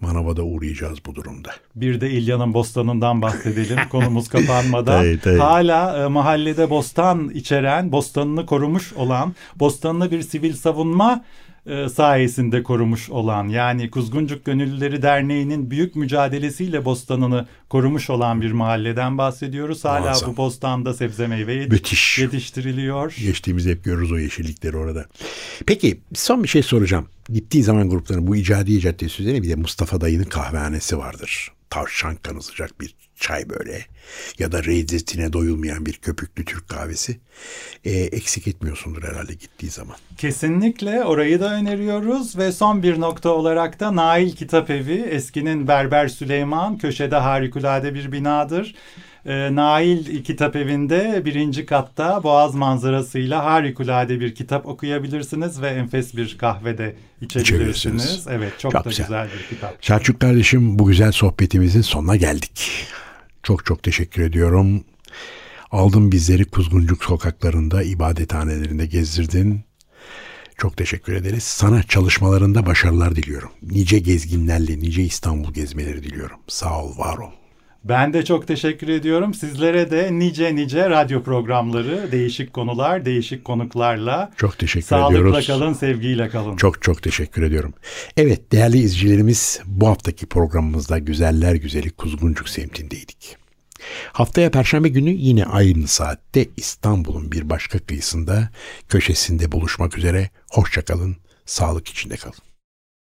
Manav'a 0.00 0.36
da 0.36 0.42
uğrayacağız 0.42 0.98
bu 1.06 1.14
durumda. 1.14 1.50
Bir 1.74 2.00
de 2.00 2.10
İlya'nın 2.10 2.54
bostanından 2.54 3.22
bahsedelim 3.22 3.78
konumuz 3.90 4.28
kapanmadan. 4.28 5.02
Tabii, 5.02 5.20
tabii. 5.20 5.38
Hala 5.38 6.04
e, 6.04 6.08
mahallede 6.08 6.70
bostan 6.70 7.28
içeren, 7.28 7.92
bostanını 7.92 8.46
korumuş 8.46 8.92
olan, 8.92 9.34
bostanını 9.56 10.10
bir 10.10 10.22
sivil 10.22 10.52
savunma 10.52 11.24
e, 11.66 11.88
sayesinde 11.88 12.62
korumuş 12.62 13.10
olan 13.10 13.48
yani 13.48 13.90
Kuzguncuk 13.90 14.44
Gönüllüleri 14.44 15.02
Derneği'nin 15.02 15.70
büyük 15.70 15.96
mücadelesiyle 15.96 16.84
bostanını 16.84 17.46
korumuş 17.68 18.10
olan 18.10 18.40
bir 18.40 18.52
mahalleden 18.52 19.18
bahsediyoruz. 19.18 19.84
Hala 19.84 20.00
Muazzam. 20.00 20.32
bu 20.32 20.36
bostanda 20.36 20.94
sebze 20.94 21.26
meyve 21.26 21.66
Müthiş. 21.66 22.18
yetiştiriliyor. 22.18 23.14
Geçtiğimizde 23.22 23.70
hep 23.70 23.84
görürüz 23.84 24.12
o 24.12 24.18
yeşillikleri 24.18 24.76
orada. 24.76 25.06
Peki 25.66 26.00
son 26.14 26.42
bir 26.42 26.48
şey 26.48 26.62
soracağım. 26.62 27.06
Gittiği 27.28 27.62
zaman 27.62 27.90
grupların 27.90 28.26
bu 28.26 28.36
İcadiye 28.36 28.80
Caddesi 28.80 29.22
üzerine 29.22 29.42
bir 29.42 29.48
de 29.48 29.54
Mustafa 29.54 30.00
Dayı'nın 30.00 30.24
kahvehanesi 30.24 30.98
vardır. 30.98 31.52
Tavşan 31.70 32.16
kanı 32.16 32.42
sıcak 32.42 32.80
bir 32.80 32.94
çay 33.16 33.48
böyle. 33.50 33.80
Ya 34.38 34.52
da 34.52 34.58
lezzetine 34.58 35.32
doyulmayan 35.32 35.86
bir 35.86 35.92
köpüklü 35.92 36.44
Türk 36.44 36.68
kahvesi. 36.68 37.20
Ee, 37.84 37.90
eksik 37.90 38.48
etmiyorsundur 38.48 39.02
herhalde 39.02 39.34
gittiği 39.34 39.70
zaman. 39.70 39.96
Kesinlikle 40.18 41.04
orayı 41.04 41.40
da 41.40 41.54
öneriyoruz 41.54 42.38
ve 42.38 42.52
son 42.52 42.82
bir 42.82 43.00
nokta 43.00 43.30
olarak 43.30 43.80
da 43.80 43.96
Nail 43.96 44.32
Kitap 44.32 44.70
Evi 44.70 45.00
eskinin 45.10 45.68
Berber 45.68 46.08
Süleyman 46.08 46.78
köşede 46.78 47.16
harikulade 47.16 47.94
bir 47.94 48.12
binadır. 48.12 48.74
Ee, 49.26 49.54
Nail 49.54 50.24
Kitap 50.24 50.56
Evi'nde 50.56 51.22
birinci 51.24 51.66
katta 51.66 52.22
boğaz 52.22 52.54
manzarasıyla 52.54 53.44
harikulade 53.44 54.20
bir 54.20 54.34
kitap 54.34 54.66
okuyabilirsiniz 54.66 55.62
ve 55.62 55.68
enfes 55.68 56.16
bir 56.16 56.38
kahve 56.38 56.78
de 56.78 56.96
içebilirsiniz. 57.20 57.42
İçebilirsiniz. 58.04 58.26
Evet 58.30 58.52
çok, 58.58 58.72
Çok 58.72 58.84
da 58.84 58.88
güzel. 58.88 59.06
güzel. 59.06 59.28
bir 59.38 59.54
kitap. 59.56 59.76
Selçuk 59.80 60.20
kardeşim 60.20 60.78
bu 60.78 60.86
güzel 60.86 61.12
sohbetimizin 61.12 61.80
sonuna 61.82 62.16
geldik. 62.16 62.70
Çok 63.46 63.66
çok 63.66 63.82
teşekkür 63.82 64.22
ediyorum. 64.22 64.84
Aldın 65.70 66.12
bizleri 66.12 66.44
Kuzguncuk 66.44 67.04
sokaklarında, 67.04 67.82
ibadethanelerinde 67.82 68.86
gezdirdin. 68.86 69.60
Çok 70.56 70.76
teşekkür 70.76 71.12
ederiz. 71.12 71.42
Sana 71.42 71.82
çalışmalarında 71.82 72.66
başarılar 72.66 73.16
diliyorum. 73.16 73.50
Nice 73.62 73.98
gezginlerle, 73.98 74.78
nice 74.78 75.02
İstanbul 75.02 75.52
gezmeleri 75.52 76.02
diliyorum. 76.02 76.38
Sağ 76.48 76.82
ol, 76.82 76.98
var 76.98 77.18
ol. 77.18 77.30
Ben 77.88 78.12
de 78.12 78.24
çok 78.24 78.46
teşekkür 78.46 78.88
ediyorum. 78.88 79.34
Sizlere 79.34 79.90
de 79.90 80.08
nice 80.18 80.54
nice 80.56 80.90
radyo 80.90 81.22
programları, 81.22 82.12
değişik 82.12 82.52
konular, 82.52 83.04
değişik 83.04 83.44
konuklarla 83.44 84.32
Çok 84.36 84.58
teşekkür 84.58 84.86
sağlıkla 84.86 85.18
ediyoruz. 85.18 85.46
kalın, 85.46 85.72
sevgiyle 85.72 86.28
kalın. 86.28 86.56
Çok 86.56 86.82
çok 86.82 87.02
teşekkür 87.02 87.42
ediyorum. 87.42 87.74
Evet 88.16 88.52
değerli 88.52 88.78
izleyicilerimiz 88.78 89.60
bu 89.66 89.88
haftaki 89.88 90.26
programımızda 90.26 90.98
Güzeller 90.98 91.54
Güzeli 91.54 91.90
Kuzguncuk 91.90 92.48
semtindeydik. 92.48 93.36
Haftaya 94.12 94.50
Perşembe 94.50 94.88
günü 94.88 95.10
yine 95.10 95.44
aynı 95.44 95.86
saatte 95.86 96.46
İstanbul'un 96.56 97.32
bir 97.32 97.50
başka 97.50 97.78
kıyısında 97.78 98.50
köşesinde 98.88 99.52
buluşmak 99.52 99.98
üzere. 99.98 100.30
Hoşçakalın, 100.50 101.16
sağlık 101.44 101.88
içinde 101.88 102.16
kalın. 102.16 102.55